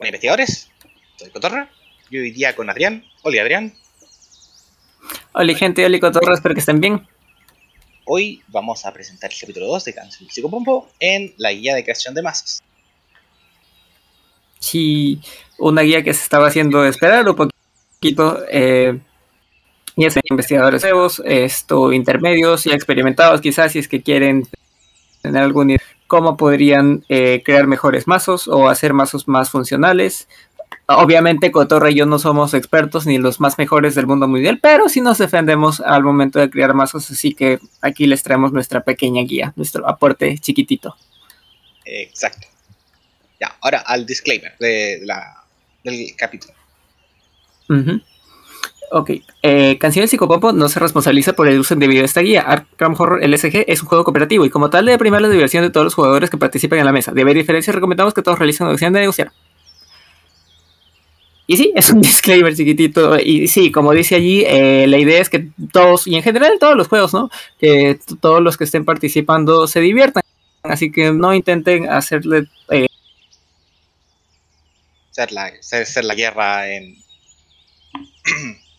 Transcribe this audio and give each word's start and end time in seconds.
Hola 0.00 0.08
investigadores, 0.08 0.70
soy 1.16 1.28
Cotorra, 1.28 1.68
y 2.08 2.16
hoy 2.16 2.30
día 2.30 2.56
con 2.56 2.70
Adrián. 2.70 3.04
Hola 3.22 3.42
Adrián. 3.42 3.74
Hola 5.32 5.54
gente, 5.54 5.84
hola 5.84 6.00
Cotorra, 6.00 6.32
espero 6.32 6.54
que 6.54 6.60
estén 6.60 6.80
bien. 6.80 7.06
Hoy 8.06 8.42
vamos 8.48 8.86
a 8.86 8.94
presentar 8.94 9.30
el 9.30 9.38
capítulo 9.38 9.66
2 9.66 9.84
de 9.84 9.94
Canción 9.94 10.24
del 10.24 10.32
Psicopompo 10.32 10.88
en 11.00 11.34
la 11.36 11.52
guía 11.52 11.74
de 11.74 11.84
creación 11.84 12.14
de 12.14 12.22
masas. 12.22 12.62
Sí, 14.58 15.20
una 15.58 15.82
guía 15.82 16.02
que 16.02 16.14
se 16.14 16.22
estaba 16.22 16.46
haciendo 16.46 16.82
esperar 16.86 17.28
un 17.28 17.36
poquito. 17.36 18.42
Eh, 18.50 18.98
y 19.96 20.06
es 20.06 20.18
investigadores 20.30 20.82
nuevos, 20.82 21.20
esto, 21.26 21.92
intermedios 21.92 22.64
y 22.64 22.70
experimentados 22.70 23.42
quizás 23.42 23.72
si 23.72 23.80
es 23.80 23.86
que 23.86 24.00
quieren 24.00 24.48
tener 25.22 25.42
algún 25.42 25.70
idea 25.70 25.80
cómo 26.10 26.36
podrían 26.36 27.04
eh, 27.08 27.40
crear 27.44 27.68
mejores 27.68 28.08
mazos 28.08 28.48
o 28.48 28.68
hacer 28.68 28.94
mazos 28.94 29.28
más 29.28 29.48
funcionales. 29.48 30.26
Obviamente 30.86 31.52
Cotorra 31.52 31.88
y 31.92 31.94
yo 31.94 32.04
no 32.04 32.18
somos 32.18 32.52
expertos 32.52 33.06
ni 33.06 33.18
los 33.18 33.38
más 33.38 33.58
mejores 33.58 33.94
del 33.94 34.08
mundo 34.08 34.26
mundial, 34.26 34.58
pero 34.60 34.88
sí 34.88 35.00
nos 35.00 35.18
defendemos 35.18 35.80
al 35.80 36.02
momento 36.02 36.40
de 36.40 36.50
crear 36.50 36.74
mazos, 36.74 37.08
así 37.12 37.32
que 37.32 37.60
aquí 37.80 38.08
les 38.08 38.24
traemos 38.24 38.52
nuestra 38.52 38.80
pequeña 38.80 39.22
guía, 39.22 39.52
nuestro 39.54 39.88
aporte 39.88 40.36
chiquitito. 40.38 40.96
Exacto. 41.84 42.48
Ya, 43.40 43.56
ahora 43.60 43.78
al 43.86 44.04
disclaimer 44.04 44.56
de 44.58 45.02
la, 45.04 45.44
del 45.84 46.12
capítulo. 46.16 46.54
Ok, 48.92 49.10
eh, 49.42 49.78
Canción 49.78 50.02
del 50.02 50.08
Psicopompo 50.08 50.52
no 50.52 50.68
se 50.68 50.80
responsabiliza 50.80 51.34
por 51.34 51.46
el 51.46 51.60
uso 51.60 51.74
indebido 51.74 52.00
de 52.00 52.06
esta 52.06 52.22
guía. 52.22 52.42
Arkham 52.42 52.96
Horror 52.98 53.24
LSG 53.24 53.64
es 53.68 53.82
un 53.82 53.88
juego 53.88 54.02
cooperativo 54.02 54.44
y 54.44 54.50
como 54.50 54.68
tal 54.68 54.84
debe 54.84 54.98
primar 54.98 55.22
la 55.22 55.28
diversión 55.28 55.62
de 55.62 55.70
todos 55.70 55.84
los 55.84 55.94
jugadores 55.94 56.28
que 56.28 56.36
participan 56.36 56.80
en 56.80 56.86
la 56.86 56.92
mesa. 56.92 57.12
De 57.12 57.22
haber 57.22 57.36
diferencias 57.36 57.72
recomendamos 57.72 58.14
que 58.14 58.22
todos 58.22 58.38
realicen 58.38 58.66
una 58.66 58.74
acción 58.74 58.92
de 58.92 59.00
negociar. 59.00 59.30
Y 61.46 61.56
sí, 61.56 61.72
es 61.76 61.90
un 61.90 62.00
disclaimer 62.02 62.54
chiquitito. 62.54 63.16
Y 63.20 63.46
sí, 63.46 63.70
como 63.70 63.92
dice 63.92 64.16
allí, 64.16 64.44
eh, 64.44 64.86
la 64.88 64.98
idea 64.98 65.20
es 65.20 65.28
que 65.28 65.50
todos, 65.72 66.08
y 66.08 66.16
en 66.16 66.24
general 66.24 66.54
todos 66.58 66.76
los 66.76 66.88
juegos, 66.88 67.14
¿no? 67.14 67.30
Que 67.60 67.96
todos 68.20 68.42
los 68.42 68.56
que 68.56 68.64
estén 68.64 68.84
participando 68.84 69.68
se 69.68 69.80
diviertan. 69.80 70.24
Así 70.64 70.90
que 70.90 71.12
no 71.12 71.32
intenten 71.32 71.88
hacerle... 71.88 72.48
Eh, 72.70 72.86
la, 75.30 75.52
la 76.02 76.14
guerra 76.14 76.68
en... 76.68 76.96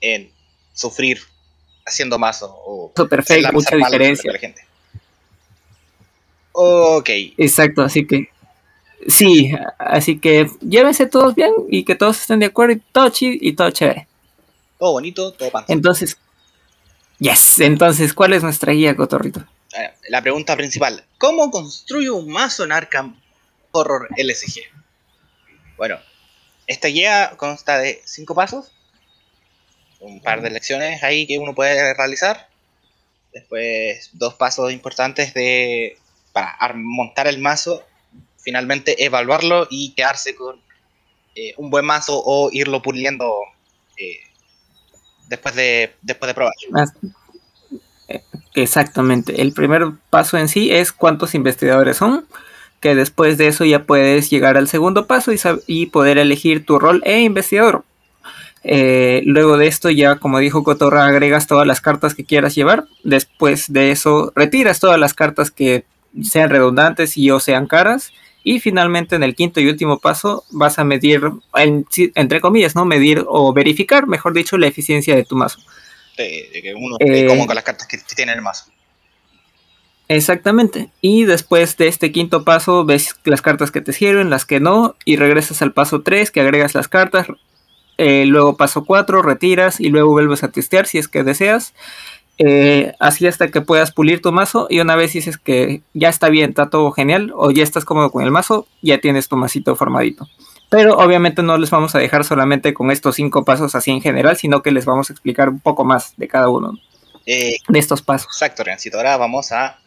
en 0.00 0.30
sufrir 0.72 1.20
haciendo 1.84 2.18
más 2.18 2.42
o, 2.42 2.92
perfecto, 3.08 3.52
mucha 3.52 3.76
diferencia. 3.76 4.32
La 4.32 4.38
gente. 4.38 4.64
Ok. 6.52 7.08
Exacto, 7.36 7.82
así 7.82 8.06
que 8.06 8.28
sí, 9.08 9.52
así 9.78 10.18
que 10.18 10.48
llévense 10.60 11.06
todos 11.06 11.34
bien 11.34 11.52
y 11.68 11.84
que 11.84 11.94
todos 11.94 12.20
estén 12.20 12.40
de 12.40 12.46
acuerdo 12.46 12.74
y 12.74 12.80
todo 12.92 13.08
chido 13.08 13.36
y 13.40 13.54
todo 13.54 13.70
chévere. 13.70 14.06
Todo 14.78 14.92
bonito, 14.92 15.32
todo 15.32 15.50
panza. 15.50 15.72
Entonces, 15.72 16.18
yes, 17.18 17.60
entonces, 17.60 18.12
¿cuál 18.12 18.32
es 18.32 18.42
nuestra 18.42 18.72
guía, 18.72 18.96
Cotorrito? 18.96 19.44
La 20.08 20.20
pregunta 20.20 20.54
principal, 20.56 21.04
¿cómo 21.16 21.50
construyo 21.50 22.16
un 22.16 22.30
mazo 22.30 22.64
en 22.64 22.72
Arkham 22.72 23.18
Horror 23.70 24.08
LSG? 24.18 24.60
Bueno, 25.78 25.98
esta 26.66 26.88
guía 26.88 27.32
consta 27.38 27.78
de 27.78 28.02
cinco 28.04 28.34
pasos 28.34 28.72
un 30.02 30.20
par 30.20 30.42
de 30.42 30.50
lecciones 30.50 31.02
ahí 31.02 31.26
que 31.26 31.38
uno 31.38 31.54
puede 31.54 31.94
realizar. 31.94 32.48
Después, 33.32 34.10
dos 34.12 34.34
pasos 34.34 34.72
importantes 34.72 35.32
de 35.32 35.96
para 36.32 36.74
montar 36.74 37.26
el 37.26 37.38
mazo, 37.38 37.82
finalmente 38.38 39.04
evaluarlo 39.04 39.66
y 39.70 39.92
quedarse 39.94 40.34
con 40.34 40.60
eh, 41.34 41.54
un 41.56 41.70
buen 41.70 41.84
mazo 41.84 42.20
o 42.24 42.50
irlo 42.52 42.82
puliendo 42.82 43.32
eh, 43.96 44.20
después 45.28 45.54
de 45.54 45.94
después 46.02 46.28
de 46.28 46.34
probar. 46.34 46.54
Eh, 48.08 48.22
exactamente. 48.54 49.40
El 49.40 49.52
primer 49.52 49.92
paso 50.10 50.36
en 50.36 50.48
sí 50.48 50.72
es 50.72 50.92
cuántos 50.92 51.34
investigadores 51.34 51.98
son, 51.98 52.26
que 52.80 52.94
después 52.94 53.38
de 53.38 53.48
eso 53.48 53.64
ya 53.64 53.84
puedes 53.84 54.30
llegar 54.30 54.56
al 54.56 54.68
segundo 54.68 55.06
paso 55.06 55.32
y, 55.32 55.40
y 55.66 55.86
poder 55.86 56.18
elegir 56.18 56.66
tu 56.66 56.78
rol 56.78 57.02
e 57.04 57.20
investigador. 57.20 57.84
Eh, 58.64 59.22
luego 59.24 59.56
de 59.56 59.66
esto 59.66 59.90
ya, 59.90 60.16
como 60.16 60.38
dijo 60.38 60.62
Cotorra, 60.62 61.06
agregas 61.06 61.46
todas 61.46 61.66
las 61.66 61.80
cartas 61.80 62.14
que 62.14 62.24
quieras 62.24 62.54
llevar. 62.54 62.86
Después 63.02 63.72
de 63.72 63.90
eso, 63.90 64.32
retiras 64.36 64.80
todas 64.80 64.98
las 64.98 65.14
cartas 65.14 65.50
que 65.50 65.84
sean 66.22 66.50
redundantes 66.50 67.16
y 67.16 67.30
o 67.30 67.40
sean 67.40 67.66
caras. 67.66 68.12
Y 68.44 68.60
finalmente, 68.60 69.14
en 69.14 69.22
el 69.22 69.36
quinto 69.36 69.60
y 69.60 69.68
último 69.68 70.00
paso, 70.00 70.44
vas 70.50 70.78
a 70.78 70.84
medir, 70.84 71.22
entre 71.54 72.40
comillas, 72.40 72.74
¿no? 72.74 72.84
Medir 72.84 73.24
o 73.28 73.52
verificar, 73.52 74.06
mejor 74.08 74.32
dicho, 74.32 74.58
la 74.58 74.66
eficiencia 74.66 75.14
de 75.14 75.24
tu 75.24 75.36
mazo. 75.36 75.60
De, 76.16 76.48
que 76.52 76.74
uno 76.74 76.96
eh, 77.00 77.26
como 77.26 77.46
con 77.46 77.54
las 77.54 77.64
cartas 77.64 77.86
que, 77.86 77.98
tiene 78.14 78.32
el 78.32 78.42
mazo. 78.42 78.66
Exactamente. 80.08 80.90
Y 81.00 81.24
después 81.24 81.76
de 81.76 81.86
este 81.86 82.10
quinto 82.10 82.44
paso, 82.44 82.84
ves 82.84 83.14
las 83.24 83.42
cartas 83.42 83.70
que 83.70 83.80
te 83.80 83.92
sirven, 83.92 84.28
las 84.28 84.44
que 84.44 84.58
no, 84.58 84.96
y 85.04 85.16
regresas 85.16 85.62
al 85.62 85.72
paso 85.72 86.02
3, 86.02 86.30
que 86.32 86.40
agregas 86.40 86.74
las 86.74 86.88
cartas, 86.88 87.28
eh, 88.02 88.26
luego 88.26 88.56
paso 88.56 88.84
4, 88.84 89.22
retiras 89.22 89.80
y 89.80 89.88
luego 89.88 90.10
vuelves 90.10 90.42
a 90.42 90.50
testear 90.50 90.86
si 90.86 90.98
es 90.98 91.08
que 91.08 91.22
deseas. 91.22 91.74
Eh, 92.38 92.94
así 92.98 93.26
hasta 93.26 93.48
que 93.48 93.60
puedas 93.60 93.92
pulir 93.92 94.20
tu 94.20 94.32
mazo 94.32 94.66
y 94.68 94.80
una 94.80 94.96
vez 94.96 95.12
dices 95.12 95.36
que 95.38 95.82
ya 95.92 96.08
está 96.08 96.28
bien, 96.28 96.50
está 96.50 96.70
todo 96.70 96.90
genial 96.90 97.32
o 97.36 97.50
ya 97.50 97.62
estás 97.62 97.84
cómodo 97.84 98.10
con 98.10 98.24
el 98.24 98.30
mazo, 98.30 98.66
ya 98.80 98.98
tienes 98.98 99.28
tu 99.28 99.36
masito 99.36 99.76
formadito. 99.76 100.28
Pero 100.70 100.96
obviamente 100.96 101.42
no 101.42 101.58
les 101.58 101.70
vamos 101.70 101.94
a 101.94 101.98
dejar 101.98 102.24
solamente 102.24 102.72
con 102.74 102.90
estos 102.90 103.16
cinco 103.16 103.44
pasos 103.44 103.74
así 103.74 103.90
en 103.90 104.00
general, 104.00 104.36
sino 104.36 104.62
que 104.62 104.72
les 104.72 104.86
vamos 104.86 105.10
a 105.10 105.12
explicar 105.12 105.50
un 105.50 105.60
poco 105.60 105.84
más 105.84 106.14
de 106.16 106.26
cada 106.26 106.48
uno 106.48 106.78
eh, 107.26 107.56
de 107.68 107.78
estos 107.78 108.02
pasos. 108.02 108.28
Exacto, 108.32 108.64
Reancito. 108.64 108.96
Ahora 108.96 109.16
vamos 109.18 109.52
a 109.52 109.78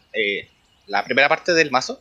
la 0.86 1.04
primera 1.04 1.28
parte 1.28 1.52
del 1.52 1.70
mazo 1.70 2.00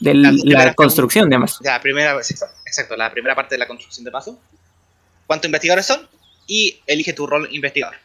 de 0.00 0.14
la, 0.14 0.74
construcción 0.74 1.28
de 1.28 1.38
mazo. 1.38 1.58
La 1.62 1.80
primera, 1.80 2.16
exacto, 2.16 2.96
la 2.96 3.10
primera 3.10 3.34
parte 3.34 3.54
de 3.54 3.58
la 3.58 3.66
construcción 3.66 4.04
de 4.04 4.10
mazo. 4.10 4.38
¿Cuántos 5.26 5.46
investigadores 5.46 5.86
son? 5.86 6.08
Y 6.46 6.80
elige 6.86 7.12
tu 7.12 7.26
rol 7.26 7.48
investigador. 7.52 7.96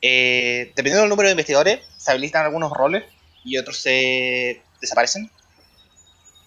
Eh, 0.00 0.72
dependiendo 0.76 1.02
del 1.02 1.10
número 1.10 1.28
de 1.28 1.32
investigadores, 1.32 1.80
se 1.96 2.10
habilitan 2.10 2.44
algunos 2.44 2.72
roles 2.72 3.04
y 3.44 3.56
otros 3.58 3.78
se 3.78 4.62
desaparecen. 4.80 5.30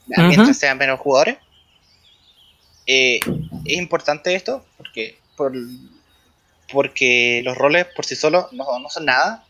Mientras 0.08 0.58
sean 0.58 0.78
menos 0.78 1.00
jugadores. 1.00 1.38
Eh, 2.86 3.20
es 3.66 3.78
importante 3.78 4.34
esto 4.34 4.66
porque, 4.78 5.20
porque 6.72 7.42
los 7.44 7.58
roles 7.58 7.86
por 7.96 8.06
sí 8.06 8.16
solos 8.16 8.54
no, 8.54 8.80
no 8.80 8.90
son 8.90 9.06
nada 9.06 9.47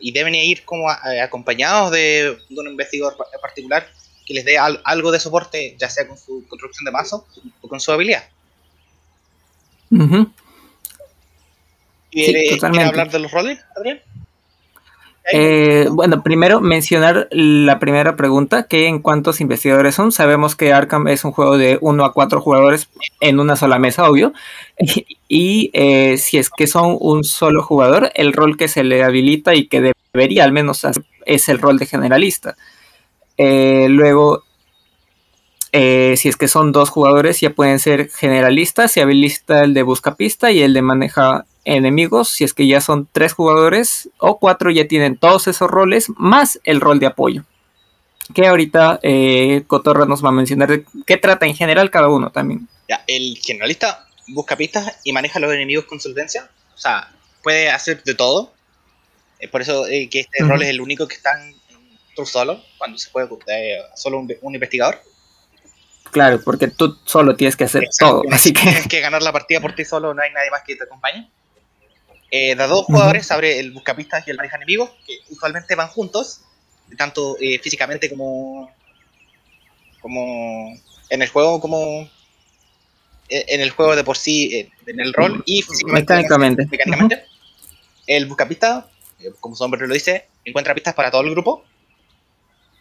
y 0.00 0.12
deben 0.12 0.34
ir 0.34 0.64
como 0.64 0.90
eh, 0.90 1.20
acompañados 1.20 1.92
de, 1.92 2.36
un 2.50 2.68
investigador 2.68 3.16
particular 3.40 3.86
que 4.24 4.34
les 4.34 4.44
dé 4.44 4.58
algo 4.58 5.12
de 5.12 5.20
soporte, 5.20 5.76
ya 5.78 5.88
sea 5.88 6.06
con 6.08 6.18
su 6.18 6.44
construcción 6.48 6.84
de 6.84 6.90
mazo 6.90 7.26
o 7.60 7.68
con 7.68 7.78
su 7.78 7.92
habilidad. 7.92 8.24
¿Quieres 12.10 12.64
hablar 12.64 13.10
de 13.10 13.18
los 13.20 13.30
roles, 13.30 13.60
Adrián? 13.76 14.02
Eh, 15.32 15.88
bueno, 15.90 16.22
primero 16.22 16.60
mencionar 16.60 17.26
la 17.30 17.78
primera 17.78 18.14
pregunta, 18.16 18.68
que 18.68 18.86
en 18.86 19.00
cuántos 19.00 19.40
investigadores 19.40 19.94
son. 19.94 20.12
Sabemos 20.12 20.54
que 20.54 20.72
Arkham 20.72 21.08
es 21.08 21.24
un 21.24 21.32
juego 21.32 21.58
de 21.58 21.78
1 21.80 22.04
a 22.04 22.12
4 22.12 22.40
jugadores 22.40 22.88
en 23.20 23.40
una 23.40 23.56
sola 23.56 23.78
mesa, 23.78 24.08
obvio. 24.08 24.32
Y 25.28 25.70
eh, 25.72 26.18
si 26.18 26.38
es 26.38 26.50
que 26.50 26.68
son 26.68 26.96
un 27.00 27.24
solo 27.24 27.60
jugador, 27.60 28.12
el 28.14 28.32
rol 28.32 28.56
que 28.56 28.68
se 28.68 28.84
le 28.84 29.02
habilita 29.02 29.56
y 29.56 29.66
que 29.66 29.92
debería 30.12 30.44
al 30.44 30.52
menos 30.52 30.84
hacer 30.84 31.02
es 31.24 31.48
el 31.48 31.58
rol 31.58 31.78
de 31.78 31.86
generalista. 31.86 32.56
Eh, 33.36 33.88
luego, 33.90 34.44
si 35.72 36.28
es 36.28 36.36
que 36.36 36.46
son 36.46 36.70
dos 36.70 36.90
jugadores, 36.90 37.40
ya 37.40 37.50
pueden 37.50 37.80
ser 37.80 38.08
generalistas, 38.08 38.92
se 38.92 39.02
habilita 39.02 39.64
el 39.64 39.74
de 39.74 39.82
buscapista 39.82 40.52
y 40.52 40.62
el 40.62 40.74
de 40.74 40.82
maneja 40.82 41.44
enemigos, 41.66 42.28
si 42.28 42.44
es 42.44 42.54
que 42.54 42.66
ya 42.66 42.80
son 42.80 43.08
tres 43.12 43.32
jugadores 43.32 44.08
o 44.18 44.38
cuatro 44.38 44.70
ya 44.70 44.88
tienen 44.88 45.18
todos 45.18 45.48
esos 45.48 45.70
roles, 45.70 46.06
más 46.16 46.60
el 46.64 46.80
rol 46.80 46.98
de 46.98 47.06
apoyo. 47.06 47.44
Que 48.34 48.46
ahorita 48.46 49.00
eh, 49.02 49.64
Cotorra 49.66 50.06
nos 50.06 50.24
va 50.24 50.30
a 50.30 50.32
mencionar 50.32 50.68
de 50.70 50.84
qué 51.04 51.16
trata 51.16 51.46
en 51.46 51.54
general 51.54 51.90
cada 51.90 52.08
uno 52.08 52.30
también. 52.30 52.68
Ya, 52.88 53.04
el 53.06 53.38
generalista 53.42 54.06
busca 54.28 54.56
pistas 54.56 55.00
y 55.04 55.12
maneja 55.12 55.38
a 55.38 55.42
los 55.42 55.52
enemigos 55.52 55.84
con 55.84 56.00
solvencia. 56.00 56.48
O 56.74 56.78
sea, 56.78 57.12
puede 57.42 57.70
hacer 57.70 58.02
de 58.02 58.14
todo. 58.14 58.52
Es 59.38 59.50
por 59.50 59.60
eso 59.60 59.86
eh, 59.86 60.08
que 60.08 60.20
este 60.20 60.44
rol 60.44 60.62
es 60.62 60.68
el 60.68 60.80
único 60.80 61.06
que 61.06 61.14
está 61.14 61.40
en 61.42 61.54
tú 62.14 62.24
solo, 62.24 62.62
cuando 62.78 62.96
se 62.96 63.10
puede 63.10 63.28
eh, 63.48 63.78
solo 63.94 64.18
un, 64.18 64.54
investigador. 64.54 65.00
Claro, 66.10 66.40
porque 66.42 66.68
tú 66.68 66.96
solo 67.04 67.36
tienes 67.36 67.56
que 67.56 67.64
hacer 67.64 67.84
todo. 67.98 68.22
Así 68.32 68.52
que... 68.52 68.62
Tienes 68.62 68.88
que 68.88 69.00
ganar 69.00 69.22
la 69.22 69.32
partida 69.32 69.60
por 69.60 69.74
ti 69.74 69.84
solo, 69.84 70.14
no 70.14 70.22
hay 70.22 70.32
nadie 70.32 70.50
más 70.50 70.62
que 70.66 70.74
te 70.74 70.84
acompañe. 70.84 71.30
Eh, 72.30 72.54
de 72.54 72.66
dos 72.66 72.86
jugadores 72.86 73.30
abre 73.30 73.58
el 73.60 73.70
buscapistas 73.70 74.26
y 74.26 74.30
el 74.30 74.36
maneja 74.36 74.56
enemigos, 74.56 74.90
que 75.06 75.18
usualmente 75.30 75.74
van 75.74 75.88
juntos, 75.88 76.40
tanto 76.96 77.36
eh, 77.40 77.58
físicamente 77.58 78.10
como, 78.10 78.70
como 80.00 80.74
en 81.08 81.22
el 81.22 81.28
juego 81.28 81.60
como 81.60 82.08
en 83.28 83.60
el 83.60 83.70
juego 83.70 83.96
de 83.96 84.04
por 84.04 84.16
sí 84.16 84.70
en 84.86 85.00
el 85.00 85.12
rol 85.12 85.42
y 85.46 85.64
mecánicamente. 85.86 86.64
mecánicamente. 86.70 87.24
El 88.06 88.26
buscapistas 88.26 88.84
como 89.40 89.56
su 89.56 89.64
nombre 89.64 89.86
lo 89.86 89.94
dice 89.94 90.28
encuentra 90.44 90.74
pistas 90.74 90.94
para 90.94 91.10
todo 91.10 91.22
el 91.22 91.30
grupo. 91.30 91.64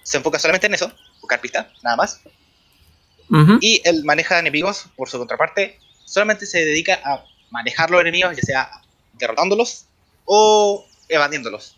Se 0.03 0.17
enfoca 0.17 0.37
solamente 0.37 0.67
en 0.67 0.75
eso 0.75 0.91
buscar 1.19 1.41
pistas 1.41 1.67
nada 1.83 1.95
más. 1.95 2.21
Y 3.59 3.81
el 3.83 4.03
maneja 4.05 4.39
enemigos 4.39 4.85
por 4.95 5.09
su 5.09 5.17
contraparte. 5.17 5.79
Solamente 6.05 6.45
se 6.45 6.63
dedica 6.63 6.99
a 7.03 7.25
manejar 7.49 7.89
los 7.89 8.01
enemigos 8.01 8.35
ya 8.35 8.43
sea 8.43 8.71
derrotándolos 9.17 9.85
o 10.25 10.85
evadiéndolos 11.09 11.75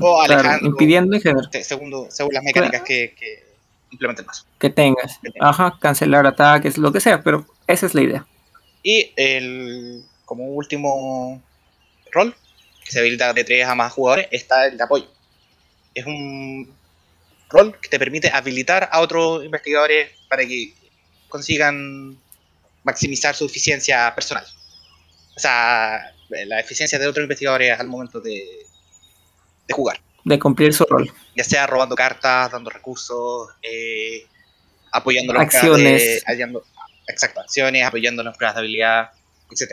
o 0.00 0.22
alejando, 0.22 0.66
impidiendo 0.66 1.16
y 1.16 1.20
generar. 1.20 1.44
Según, 1.62 2.06
según 2.10 2.34
las 2.34 2.42
mecánicas 2.42 2.82
que, 2.82 3.14
que 3.18 3.44
implementa 3.90 4.22
el 4.22 4.26
paso. 4.26 4.44
Que 4.58 4.70
tengas. 4.70 5.18
Ajá, 5.40 5.76
cancelar 5.80 6.26
ataques, 6.26 6.78
lo 6.78 6.92
que 6.92 7.00
sea, 7.00 7.22
pero 7.22 7.46
esa 7.66 7.86
es 7.86 7.94
la 7.94 8.02
idea. 8.02 8.26
Y 8.82 9.12
el, 9.16 10.04
como 10.24 10.46
último 10.46 11.42
rol, 12.12 12.34
que 12.84 12.92
se 12.92 13.00
habilita 13.00 13.32
de 13.32 13.44
3 13.44 13.66
a 13.66 13.74
más 13.74 13.92
jugadores, 13.92 14.28
está 14.30 14.66
el 14.66 14.78
de 14.78 14.84
apoyo. 14.84 15.06
Es 15.94 16.06
un 16.06 16.72
rol 17.50 17.76
que 17.80 17.88
te 17.88 17.98
permite 17.98 18.30
habilitar 18.30 18.88
a 18.92 19.00
otros 19.00 19.44
investigadores 19.44 20.10
para 20.28 20.46
que 20.46 20.72
consigan 21.28 22.16
maximizar 22.84 23.34
su 23.34 23.44
eficiencia 23.46 24.12
personal. 24.14 24.46
O 25.36 25.40
sea, 25.40 26.12
la 26.28 26.60
eficiencia 26.60 26.98
de 26.98 27.06
otros 27.06 27.24
investigadores 27.24 27.78
al 27.78 27.88
momento 27.88 28.20
de, 28.20 28.44
de 29.66 29.74
jugar. 29.74 30.00
De 30.24 30.38
cumplir 30.38 30.74
su 30.74 30.84
rol. 30.84 31.10
Ya 31.36 31.44
sea 31.44 31.66
robando 31.66 31.94
cartas, 31.94 32.52
dando 32.52 32.70
recursos, 32.70 33.48
eh, 33.62 34.26
apoyando 34.92 35.32
las 35.32 35.42
acciones. 35.42 36.22
exacto, 37.06 37.40
acciones, 37.40 37.84
apoyando 37.84 38.22
las 38.22 38.36
pruebas 38.36 38.56
de 38.56 38.60
habilidad, 38.60 39.10
etc. 39.50 39.72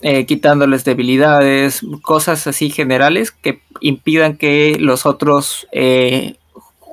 Eh, 0.00 0.24
quitándoles 0.24 0.84
debilidades, 0.84 1.82
cosas 2.02 2.46
así 2.46 2.70
generales 2.70 3.30
que 3.30 3.60
impidan 3.80 4.38
que 4.38 4.76
los 4.78 5.04
otros 5.04 5.68
eh, 5.70 6.36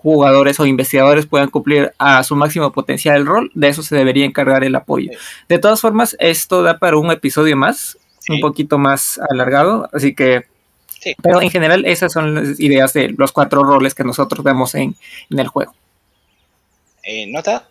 jugadores 0.01 0.59
o 0.59 0.65
investigadores 0.65 1.27
puedan 1.27 1.50
cumplir 1.50 1.94
a 2.00 2.24
su 2.24 2.36
máximo 2.36 2.71
potencial 2.71 3.18
el 3.18 3.25
rol, 3.25 3.51
de 3.53 3.68
eso 3.68 3.83
se 3.83 3.95
debería 3.95 4.25
encargar 4.25 4.63
el 4.63 4.75
apoyo. 4.75 5.12
De 5.48 5.59
todas 5.59 5.80
formas, 5.80 6.15
esto 6.19 6.63
da 6.63 6.80
para 6.80 6.98
un 6.98 7.12
episodio 7.12 7.56
más, 7.56 7.98
un 8.27 8.39
poquito 8.39 8.80
más 8.80 9.19
alargado, 9.30 9.89
así 9.94 10.15
que 10.15 10.45
pero 11.21 11.42
en 11.42 11.50
general 11.50 11.86
esas 11.86 12.13
son 12.13 12.36
las 12.36 12.59
ideas 12.59 12.94
de 12.94 13.09
los 13.18 13.31
cuatro 13.31 13.63
roles 13.63 13.95
que 13.95 14.03
nosotros 14.03 14.44
vemos 14.44 14.75
en, 14.75 14.95
el 15.30 15.48
juego. 15.48 15.74
Eh, 17.03 17.25
nota, 17.27 17.68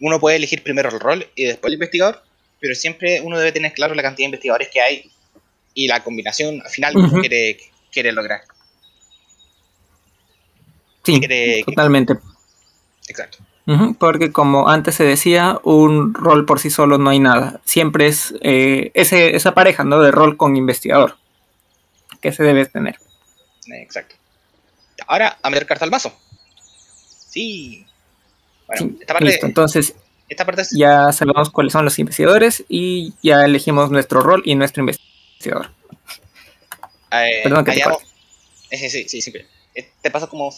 uno 0.00 0.20
puede 0.20 0.36
elegir 0.36 0.62
primero 0.62 0.90
el 0.90 1.00
rol 1.00 1.26
y 1.34 1.44
después 1.44 1.68
el 1.68 1.74
investigador, 1.74 2.22
pero 2.60 2.74
siempre 2.74 3.20
uno 3.20 3.38
debe 3.38 3.52
tener 3.52 3.72
claro 3.72 3.94
la 3.94 4.02
cantidad 4.02 4.24
de 4.24 4.30
investigadores 4.30 4.68
que 4.72 4.80
hay 4.80 5.10
y 5.74 5.88
la 5.88 6.04
combinación 6.04 6.62
final 6.70 6.94
que 7.22 7.58
quiere, 7.90 8.12
lograr. 8.12 8.42
Sí, 11.04 11.20
totalmente. 11.64 12.18
Exacto. 13.06 13.38
porque 13.98 14.32
como 14.32 14.68
antes 14.68 14.94
se 14.94 15.04
decía, 15.04 15.60
un 15.62 16.14
rol 16.14 16.46
por 16.46 16.58
sí 16.58 16.70
solo 16.70 16.98
no 16.98 17.10
hay 17.10 17.20
nada. 17.20 17.60
Siempre 17.64 18.06
es 18.06 18.34
eh, 18.40 18.90
ese, 18.94 19.36
esa 19.36 19.52
pareja 19.52 19.84
¿no? 19.84 20.00
de 20.00 20.10
rol 20.10 20.36
con 20.36 20.56
investigador 20.56 21.16
que 22.20 22.32
se 22.32 22.42
debe 22.42 22.64
tener. 22.66 22.96
Exacto. 23.66 24.16
Ahora, 25.06 25.38
a 25.42 25.50
meter 25.50 25.66
carta 25.66 25.84
al 25.84 25.90
mazo. 25.90 26.14
Sí. 27.28 27.86
Bueno, 28.66 28.96
esta 29.00 29.12
parte, 29.12 29.26
listo, 29.26 29.46
entonces 29.46 29.94
esta 30.28 30.46
parte 30.46 30.62
ya 30.72 31.12
sabemos 31.12 31.50
cuáles 31.50 31.72
son 31.72 31.84
los 31.84 31.98
investigadores 31.98 32.64
y 32.68 33.12
ya 33.22 33.44
elegimos 33.44 33.90
nuestro 33.90 34.20
rol 34.20 34.42
y 34.44 34.54
nuestro 34.54 34.80
investigador. 34.82 35.70
Eh, 37.12 37.40
Perdón 37.42 37.64
que 37.64 37.72
te 37.72 37.80
eh, 37.80 38.78
sí, 38.78 38.88
sí, 38.88 39.08
sí, 39.08 39.20
simple. 39.20 39.46
Te 40.00 40.10
pasa 40.10 40.26
como 40.26 40.52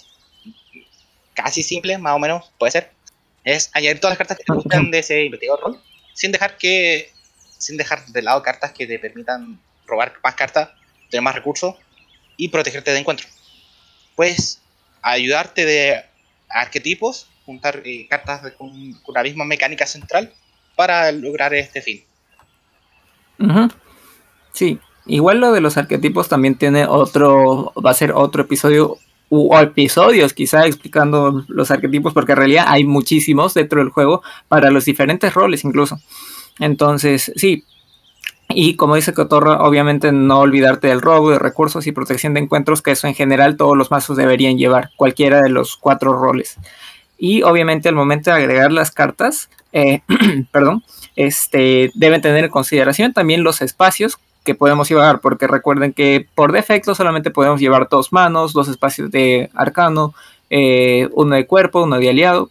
casi 1.34 1.62
simple, 1.62 1.98
más 1.98 2.14
o 2.14 2.18
menos, 2.18 2.50
puede 2.58 2.72
ser. 2.72 2.92
Es 3.44 3.70
añadir 3.74 4.00
todas 4.00 4.12
las 4.12 4.18
cartas 4.18 4.38
que 4.38 4.44
te 4.44 4.52
gustan 4.52 4.90
de 4.90 4.98
ese 4.98 5.24
investigador 5.24 5.60
rol, 5.60 5.82
sin 6.14 6.32
dejar 6.32 6.56
que 6.56 7.12
sin 7.58 7.76
dejar 7.76 8.04
de 8.06 8.22
lado 8.22 8.42
cartas 8.42 8.72
que 8.72 8.86
te 8.86 8.98
permitan 8.98 9.58
robar 9.86 10.12
más 10.22 10.34
cartas 10.34 10.68
tener 11.10 11.22
más 11.22 11.34
recursos 11.34 11.74
y 12.36 12.48
protegerte 12.48 12.90
de 12.90 12.98
encuentro. 12.98 13.26
Puedes 14.14 14.60
ayudarte 15.02 15.64
de 15.64 16.04
arquetipos, 16.48 17.28
juntar 17.44 17.82
eh, 17.84 18.06
cartas 18.08 18.52
con, 18.58 18.72
la 19.14 19.22
misma 19.22 19.44
mecánica 19.44 19.86
central 19.86 20.32
para 20.74 21.12
lograr 21.12 21.54
este 21.54 21.80
fin. 21.80 22.02
Sí, 24.52 24.78
igual 25.06 25.38
lo 25.38 25.52
de 25.52 25.60
los 25.60 25.76
arquetipos 25.76 26.28
también 26.28 26.56
tiene 26.56 26.86
otro, 26.86 27.72
va 27.74 27.90
a 27.90 27.94
ser 27.94 28.12
otro 28.12 28.42
episodio 28.42 28.98
o 29.28 29.58
episodios 29.58 30.32
quizá 30.32 30.66
explicando 30.66 31.44
los 31.48 31.70
arquetipos 31.70 32.14
porque 32.14 32.32
en 32.32 32.38
realidad 32.38 32.66
hay 32.68 32.84
muchísimos 32.84 33.54
dentro 33.54 33.80
del 33.80 33.90
juego 33.90 34.22
para 34.48 34.70
los 34.70 34.84
diferentes 34.84 35.34
roles 35.34 35.64
incluso. 35.64 35.98
Entonces, 36.58 37.32
sí, 37.36 37.64
y 38.48 38.76
como 38.76 38.94
dice 38.94 39.12
Cotorra, 39.12 39.62
obviamente 39.62 40.12
no 40.12 40.38
olvidarte 40.40 40.88
del 40.88 41.02
robo 41.02 41.30
de 41.30 41.38
recursos 41.38 41.86
y 41.86 41.92
protección 41.92 42.34
de 42.34 42.40
encuentros, 42.40 42.80
que 42.80 42.92
eso 42.92 43.08
en 43.08 43.14
general 43.14 43.56
todos 43.56 43.76
los 43.76 43.90
mazos 43.90 44.16
deberían 44.16 44.56
llevar, 44.56 44.90
cualquiera 44.96 45.42
de 45.42 45.48
los 45.48 45.76
cuatro 45.76 46.12
roles. 46.12 46.56
Y 47.18 47.42
obviamente 47.42 47.88
al 47.88 47.94
momento 47.94 48.30
de 48.30 48.36
agregar 48.36 48.70
las 48.70 48.92
cartas, 48.92 49.50
eh, 49.72 50.02
perdón, 50.52 50.84
este, 51.16 51.90
deben 51.94 52.20
tener 52.20 52.44
en 52.44 52.50
consideración 52.50 53.12
también 53.12 53.42
los 53.42 53.62
espacios 53.62 54.18
que 54.46 54.54
podemos 54.54 54.88
llevar, 54.88 55.20
porque 55.20 55.46
recuerden 55.46 55.92
que 55.92 56.26
por 56.34 56.52
defecto 56.52 56.94
solamente 56.94 57.30
podemos 57.30 57.60
llevar 57.60 57.88
dos 57.90 58.12
manos, 58.12 58.54
dos 58.54 58.68
espacios 58.68 59.10
de 59.10 59.50
arcano, 59.52 60.14
eh, 60.48 61.10
uno 61.12 61.36
de 61.36 61.46
cuerpo, 61.46 61.82
uno 61.82 61.98
de 61.98 62.08
aliado, 62.08 62.48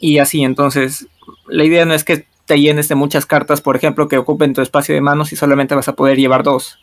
y 0.00 0.18
así. 0.18 0.42
Entonces, 0.42 1.06
la 1.46 1.64
idea 1.64 1.84
no 1.84 1.94
es 1.94 2.02
que 2.02 2.26
te 2.46 2.60
llenes 2.60 2.88
de 2.88 2.94
muchas 2.94 3.26
cartas, 3.26 3.60
por 3.60 3.76
ejemplo, 3.76 4.08
que 4.08 4.18
ocupen 4.18 4.54
tu 4.54 4.60
espacio 4.60 4.94
de 4.94 5.00
manos 5.00 5.32
y 5.32 5.36
solamente 5.36 5.74
vas 5.74 5.88
a 5.88 5.94
poder 5.94 6.16
llevar 6.18 6.42
dos. 6.42 6.78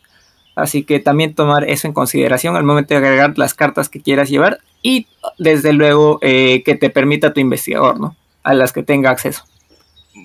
Así 0.55 0.83
que 0.83 0.99
también 0.99 1.33
tomar 1.33 1.69
eso 1.69 1.87
en 1.87 1.93
consideración 1.93 2.55
al 2.55 2.63
momento 2.63 2.93
de 2.93 2.99
agregar 2.99 3.37
las 3.37 3.53
cartas 3.53 3.89
que 3.89 4.01
quieras 4.01 4.29
llevar 4.29 4.59
y 4.81 5.07
desde 5.37 5.73
luego 5.73 6.19
eh, 6.21 6.61
que 6.63 6.75
te 6.75 6.89
permita 6.89 7.33
tu 7.33 7.39
investigador, 7.39 7.99
¿no? 7.99 8.15
A 8.43 8.53
las 8.53 8.73
que 8.73 8.83
tenga 8.83 9.11
acceso. 9.11 9.43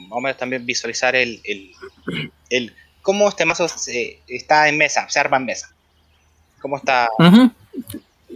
Vamos 0.09 0.31
a 0.31 0.35
también 0.35 0.67
visualizar 0.67 1.15
el, 1.15 1.41
el, 2.51 2.73
cómo 3.07 3.29
este 3.29 3.45
mazo 3.45 3.67
está 4.27 4.69
en 4.69 4.77
mesa, 4.77 5.09
se 5.09 5.21
arma 5.21 5.37
en 5.37 5.45
mesa. 5.45 5.73
Cómo 6.61 6.77
está... 6.77 7.09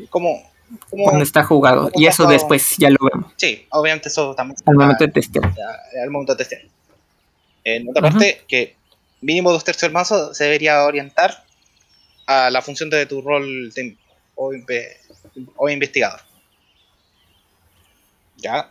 cómo, 0.09 0.49
cuando 0.89 1.25
está 1.25 1.43
jugado. 1.43 1.91
Y 1.97 2.07
eso 2.07 2.25
después 2.29 2.77
ya 2.79 2.89
lo 2.89 2.99
vemos. 3.13 3.33
Sí, 3.35 3.67
obviamente 3.71 4.09
eso 4.09 4.33
también. 4.37 4.57
Al 4.65 4.77
momento 4.77 5.05
de 5.05 5.11
testear. 5.11 5.53
Al 6.01 6.11
momento 6.11 6.35
de 6.35 6.39
testear. 6.39 6.63
En 7.65 7.89
otra 7.89 8.03
parte, 8.03 8.45
que 8.47 8.77
mínimo 9.21 9.51
dos 9.51 9.65
tercios 9.65 9.83
del 9.83 9.93
mazo 9.93 10.33
se 10.35 10.45
debería 10.45 10.85
orientar 10.85 11.45
a 12.29 12.49
la 12.51 12.63
función 12.63 12.91
de 12.91 13.07
tu 13.07 13.23
rol 13.23 13.73
o, 14.37 15.69
investigador. 15.69 16.21
¿Ya? 18.37 18.71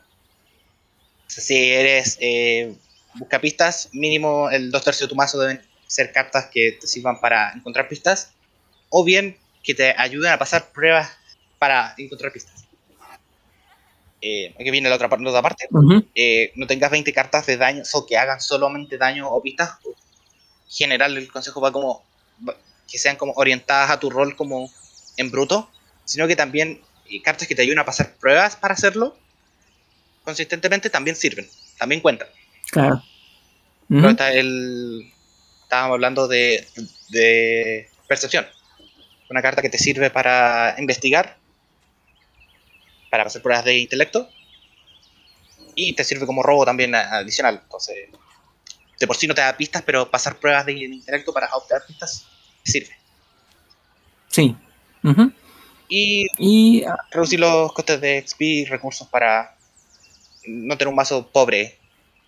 Si 1.28 1.72
eres 1.74 2.18
eh, 2.22 2.74
busca 3.16 3.42
pistas, 3.42 3.90
mínimo 3.92 4.50
el 4.50 4.72
dos 4.72 4.86
tercios 4.86 5.10
de 5.10 5.12
tu 5.12 5.18
mazo 5.18 5.38
deben 5.42 5.62
ser 5.90 6.12
cartas 6.12 6.50
que 6.54 6.78
te 6.80 6.86
sirvan 6.86 7.20
para 7.20 7.52
encontrar 7.54 7.88
pistas, 7.88 8.32
o 8.90 9.04
bien 9.04 9.38
que 9.64 9.74
te 9.74 9.96
ayuden 9.98 10.32
a 10.32 10.38
pasar 10.38 10.72
pruebas 10.72 11.10
para 11.58 11.96
encontrar 11.98 12.32
pistas 12.32 12.70
eh, 14.22 14.54
aquí 14.60 14.70
viene 14.70 14.90
la 14.90 14.96
otra, 14.96 15.08
la 15.08 15.30
otra 15.30 15.42
parte, 15.42 15.70
eh, 16.14 16.52
no 16.56 16.68
tengas 16.68 16.92
20 16.92 17.14
cartas 17.14 17.46
de 17.46 17.56
daño 17.56 17.84
o 17.94 18.06
que 18.06 18.18
hagan 18.18 18.42
solamente 18.42 18.98
daño 18.98 19.30
o 19.30 19.42
pistas. 19.42 19.78
general, 20.68 21.18
el 21.18 21.32
consejo 21.32 21.62
va 21.62 21.72
como 21.72 22.04
que 22.92 22.98
sean 22.98 23.16
como 23.16 23.34
orientadas 23.34 23.92
a 23.92 24.00
tu 24.00 24.10
rol 24.10 24.36
como 24.36 24.70
en 25.18 25.32
bruto, 25.32 25.70
sino 26.04 26.28
que 26.28 26.36
también 26.36 26.82
eh, 27.10 27.22
cartas 27.22 27.48
que 27.48 27.56
te 27.56 27.62
ayuden 27.62 27.80
a 27.80 27.86
pasar 27.86 28.16
pruebas 28.16 28.56
para 28.56 28.74
hacerlo 28.74 29.18
consistentemente 30.24 30.90
también 30.90 31.16
sirven, 31.16 31.48
también 31.78 32.02
cuentan. 32.02 32.28
Claro. 32.72 33.02
está 33.90 34.32
el, 34.32 35.12
estábamos 35.70 35.96
hablando 35.96 36.28
de, 36.28 36.68
de 37.10 37.90
percepción, 38.08 38.48
una 39.30 39.42
carta 39.42 39.62
que 39.62 39.70
te 39.70 39.78
sirve 39.78 40.10
para 40.10 40.76
investigar 40.80 41.38
para 43.10 43.24
hacer 43.24 43.42
pruebas 43.42 43.66
de 43.66 43.78
intelecto. 43.78 44.30
Y 45.76 45.94
te 45.94 46.04
sirve 46.04 46.26
como 46.26 46.44
robo 46.44 46.66
también 46.66 46.94
adicional. 46.96 47.62
Entonces, 47.64 48.10
de 49.00 49.08
por 49.08 49.16
sí 49.16 49.28
no 49.28 49.36
te 49.36 49.42
da 49.42 49.56
pistas, 49.56 49.82
pero 49.84 50.10
pasar 50.10 50.38
pruebas 50.38 50.66
de 50.66 50.74
intelecto 50.74 51.34
para 51.34 51.48
obtener 51.54 51.84
pistas 51.86 52.26
sirve. 52.64 52.98
Sí. 54.28 54.56
Y, 55.88 56.84
reducir 57.12 57.40
los 57.40 57.72
costes 57.74 58.02
de 58.02 58.24
XP 58.28 58.42
y 58.42 58.66
recursos 58.66 59.08
para 59.08 59.56
no 60.46 60.78
tener 60.78 60.90
un 60.90 60.96
mazo 60.96 61.28
pobre 61.28 61.78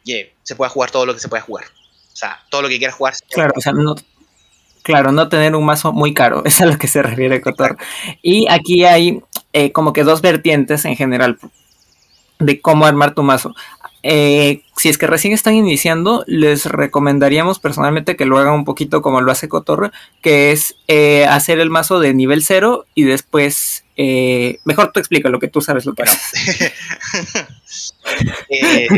y 0.04 0.26
se 0.44 0.56
pueda 0.56 0.70
jugar 0.70 0.92
todo 0.92 1.06
lo 1.06 1.14
que 1.14 1.20
se 1.20 1.28
pueda 1.28 1.44
jugar. 1.44 1.66
Sea, 2.22 2.40
todo 2.50 2.62
lo 2.62 2.70
que 2.70 2.78
quieras 2.78 2.96
jugar. 2.96 3.16
Claro, 3.32 3.54
o 3.56 3.62
sea, 3.62 3.74
no, 3.74 3.96
claro, 4.84 5.12
no 5.12 5.28
tener 5.28 5.56
un 5.56 5.66
mazo 5.66 5.92
muy 5.92 6.14
caro, 6.14 6.44
es 6.46 6.62
a 6.62 6.68
lo 6.68 6.78
que 6.78 6.88
se 6.88 7.02
refiere 7.02 7.42
Cotor. 7.42 7.78
Y 8.22 8.48
aquí 8.48 8.86
hay 8.86 9.22
eh, 9.54 9.72
como 9.72 9.92
que 9.92 10.04
dos 10.04 10.22
vertientes 10.22 10.86
en 10.86 10.96
general 10.96 11.40
de 12.38 12.62
cómo 12.62 12.86
armar 12.86 13.16
tu 13.16 13.24
mazo. 13.24 13.56
Eh, 14.04 14.64
si 14.78 14.90
es 14.90 14.98
que 14.98 15.06
recién 15.08 15.34
están 15.34 15.54
iniciando, 15.54 16.24
les 16.28 16.66
recomendaríamos 16.66 17.60
personalmente 17.60 18.16
que 18.16 18.26
lo 18.26 18.40
hagan 18.40 18.54
un 18.54 18.66
poquito 18.66 19.02
como 19.02 19.22
lo 19.22 19.32
hace 19.32 19.48
Cotorre, 19.48 19.92
que 20.22 20.52
es 20.52 20.76
eh, 20.88 21.26
hacer 21.26 21.60
el 21.60 21.70
mazo 21.70 22.00
de 22.00 22.14
nivel 22.14 22.44
0 22.44 22.86
y 22.96 23.04
después. 23.04 23.86
Eh, 23.98 24.60
mejor 24.64 24.92
tú 24.92 25.00
explica 25.00 25.30
lo 25.30 25.40
que 25.40 25.48
tú 25.48 25.62
sabes 25.62 25.86
lo 25.86 25.94
que 25.94 26.04
bueno. 26.04 26.18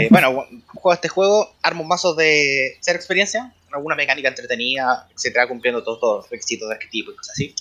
bueno, 0.10 0.48
juego 0.74 0.94
este 0.94 1.08
juego, 1.10 1.54
armo 1.62 1.84
un 1.84 1.88
mazo 1.88 2.14
de 2.16 2.78
cero 2.82 2.98
experiencia, 2.98 3.54
alguna 3.72 3.96
mecánica 3.96 4.30
entretenida, 4.30 5.08
etcétera, 5.16 5.48
cumpliendo 5.48 5.84
todos, 5.84 6.24
los 6.24 6.30
requisitos 6.30 6.70
de 6.70 6.76
arquetipo 6.76 7.12
y 7.12 7.16
cosas 7.16 7.34
así. 7.34 7.56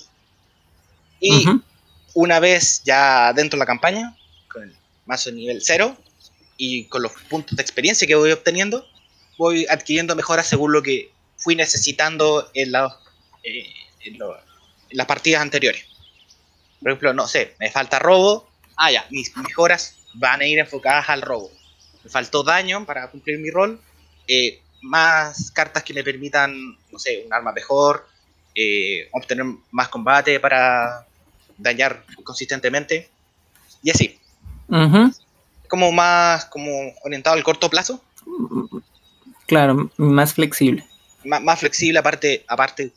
Y 1.21 1.45
una 2.15 2.41
vez 2.41 2.83
ya 2.85 3.33
dentro 3.33 3.57
de 3.57 3.61
la 3.61 3.67
campaña, 3.67 4.17
con 4.49 4.65
el 4.65 4.77
mazo 5.07 5.31
de 5.31 5.37
nivel 5.37 5.63
0, 5.63 5.97
y 6.57 6.85
con 6.85 7.03
los 7.03 7.13
puntos 7.29 7.57
de 7.57 7.63
experiencia 7.63 8.07
que 8.07 8.15
voy 8.15 8.31
obteniendo, 8.31 8.87
voy 9.39 9.67
adquiriendo 9.69 10.15
mejoras 10.15 10.47
según 10.47 10.73
lo 10.73 10.83
que 10.83 11.11
fui 11.37 11.57
necesitando 11.57 12.51
en, 12.55 12.73
eh, 13.43 13.67
en, 14.05 14.19
las 14.91 15.07
partidas 15.07 15.43
anteriores. 15.43 15.85
Por 16.81 16.91
ejemplo, 16.91 17.15
no 17.15 17.27
sé, 17.27 17.55
me 17.59 17.71
falta 17.71 17.99
robo. 17.99 18.49
Ah, 18.77 18.91
ya, 18.91 19.07
mis 19.11 19.37
mejoras 19.37 19.97
van 20.15 20.41
a 20.41 20.47
ir 20.47 20.59
enfocadas 20.59 21.09
al 21.09 21.23
robo. 21.23 21.51
Me 22.05 22.11
faltó 22.11 22.43
daño 22.43 22.85
para 22.85 23.09
cumplir 23.11 23.39
mi 23.39 23.51
rol. 23.51 23.81
Eh, 24.27 24.61
más 24.83 25.51
cartas 25.51 25.83
que 25.83 25.95
me 25.95 26.03
permitan, 26.03 26.77
no 26.91 26.99
sé, 26.99 27.23
un 27.27 27.33
arma 27.33 27.53
mejor, 27.53 28.09
eh, 28.55 29.09
obtener 29.13 29.47
más 29.71 29.89
combate 29.89 30.41
para 30.41 31.07
dañar 31.57 32.05
consistentemente. 32.25 33.09
Y 33.83 33.91
así 33.91 34.19
como 35.73 35.91
más 35.91 36.45
como 36.45 36.71
orientado 37.03 37.35
al 37.35 37.43
corto 37.43 37.71
plazo. 37.71 38.03
Claro, 39.47 39.91
más 39.97 40.35
flexible. 40.35 40.85
más 41.25 41.61
flexible, 41.61 41.99
aparte, 41.99 42.45
aparte, 42.47 42.93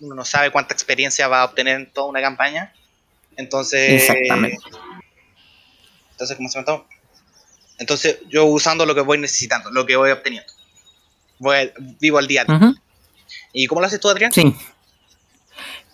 uno 0.00 0.16
no 0.16 0.24
sabe 0.24 0.50
cuánta 0.50 0.74
experiencia 0.74 1.28
va 1.28 1.42
a 1.42 1.44
obtener 1.44 1.76
en 1.76 1.86
toda 1.92 2.08
una 2.08 2.20
campaña. 2.20 2.72
Entonces. 3.36 4.02
Exactamente. 4.02 4.58
Entonces, 6.18 6.36
¿cómo 6.36 6.48
se 6.48 6.60
llama? 6.60 6.82
Entonces, 7.78 8.18
yo 8.28 8.44
usando 8.46 8.84
lo 8.84 8.92
que 8.92 9.02
voy 9.02 9.18
necesitando, 9.18 9.70
lo 9.70 9.86
que 9.86 9.94
voy 9.94 10.10
obteniendo. 10.10 10.52
Voy, 11.38 11.70
vivo 12.00 12.18
al 12.18 12.26
día. 12.26 12.44
¿Y 13.52 13.68
cómo 13.68 13.80
lo 13.80 13.86
haces 13.86 14.00
tú, 14.00 14.08
Adrián? 14.08 14.32
Sí. 14.32 14.52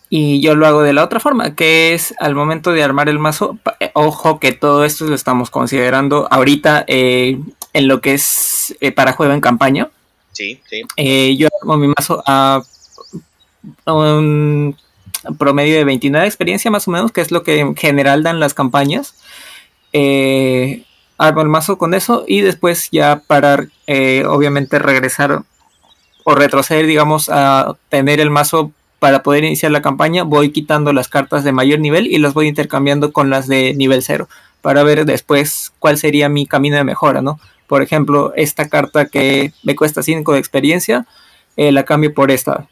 Y 0.08 0.40
yo 0.40 0.54
lo 0.54 0.66
hago 0.66 0.80
de 0.80 0.94
la 0.94 1.04
otra 1.04 1.20
forma, 1.20 1.54
que 1.54 1.92
es 1.92 2.14
al 2.18 2.34
momento 2.34 2.72
de 2.72 2.82
armar 2.82 3.10
el 3.10 3.18
mazo. 3.18 3.58
Eh, 3.80 3.90
ojo 3.92 4.40
que 4.40 4.52
todo 4.52 4.86
esto 4.86 5.04
lo 5.04 5.14
estamos 5.14 5.50
considerando 5.50 6.26
ahorita 6.30 6.86
eh, 6.86 7.38
en 7.74 7.86
lo 7.86 8.00
que 8.00 8.14
es 8.14 8.74
eh, 8.80 8.92
para 8.92 9.12
juego 9.12 9.34
en 9.34 9.42
campaña. 9.42 9.90
Sí, 10.32 10.58
sí. 10.70 11.36
yo 11.36 11.48
armo 11.60 11.76
mi 11.76 11.88
mazo 11.88 12.22
a 12.26 12.62
un 13.84 14.74
promedio 15.38 15.76
de 15.76 15.84
29 15.84 16.22
de 16.22 16.28
experiencia 16.28 16.70
más 16.70 16.88
o 16.88 16.90
menos, 16.92 17.12
que 17.12 17.20
es 17.20 17.30
lo 17.30 17.42
que 17.42 17.60
en 17.60 17.76
general 17.76 18.22
dan 18.22 18.40
las 18.40 18.54
campañas. 18.54 19.14
Armo 21.18 21.42
el 21.42 21.48
mazo 21.48 21.78
con 21.78 21.94
eso 21.94 22.24
y 22.26 22.40
después 22.40 22.88
ya 22.90 23.22
para 23.26 23.66
obviamente 24.26 24.78
regresar 24.78 25.42
o 26.24 26.34
retroceder, 26.34 26.86
digamos, 26.86 27.28
a 27.30 27.76
tener 27.88 28.20
el 28.20 28.30
mazo 28.30 28.72
para 28.98 29.22
poder 29.22 29.44
iniciar 29.44 29.70
la 29.70 29.82
campaña 29.82 30.22
voy 30.22 30.50
quitando 30.50 30.94
las 30.94 31.08
cartas 31.08 31.44
de 31.44 31.52
mayor 31.52 31.78
nivel 31.78 32.06
y 32.06 32.16
las 32.16 32.32
voy 32.32 32.48
intercambiando 32.48 33.12
con 33.12 33.28
las 33.28 33.46
de 33.46 33.74
nivel 33.74 34.02
0 34.02 34.28
para 34.62 34.82
ver 34.82 35.04
después 35.04 35.74
cuál 35.78 35.98
sería 35.98 36.30
mi 36.30 36.46
camino 36.46 36.76
de 36.76 36.84
mejora, 36.84 37.20
¿no? 37.20 37.38
Por 37.66 37.82
ejemplo, 37.82 38.32
esta 38.34 38.70
carta 38.70 39.04
que 39.04 39.52
me 39.62 39.76
cuesta 39.76 40.02
5 40.02 40.32
de 40.32 40.38
experiencia, 40.38 41.06
eh, 41.58 41.70
la 41.70 41.84
cambio 41.84 42.14
por 42.14 42.30
esta. 42.30 42.66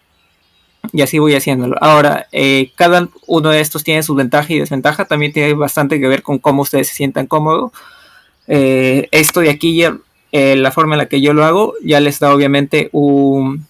Y 0.93 1.03
así 1.03 1.19
voy 1.19 1.35
haciéndolo. 1.35 1.77
Ahora, 1.81 2.27
eh, 2.33 2.73
cada 2.75 3.09
uno 3.27 3.51
de 3.51 3.61
estos 3.61 3.85
tiene 3.85 4.03
su 4.03 4.15
ventaja 4.15 4.53
y 4.53 4.59
desventaja. 4.59 5.05
También 5.05 5.33
tiene 5.33 5.55
bastante 5.55 6.01
que 6.01 6.09
ver 6.09 6.23
con 6.23 6.39
cómo 6.39 6.63
ustedes 6.63 6.89
se 6.89 6.95
sientan 6.95 7.27
cómodos. 7.27 7.73
Eh, 8.49 9.09
esto 9.13 9.41
de 9.41 9.51
aquí, 9.51 9.77
ya, 9.77 9.97
la 10.33 10.73
forma 10.73 10.95
en 10.95 10.99
la 10.99 11.07
que 11.07 11.21
yo 11.21 11.35
lo 11.35 11.45
hago, 11.45 11.75
ya 11.85 12.01
les 12.01 12.19
da 12.19 12.35
obviamente 12.35 12.89
un, 12.93 13.67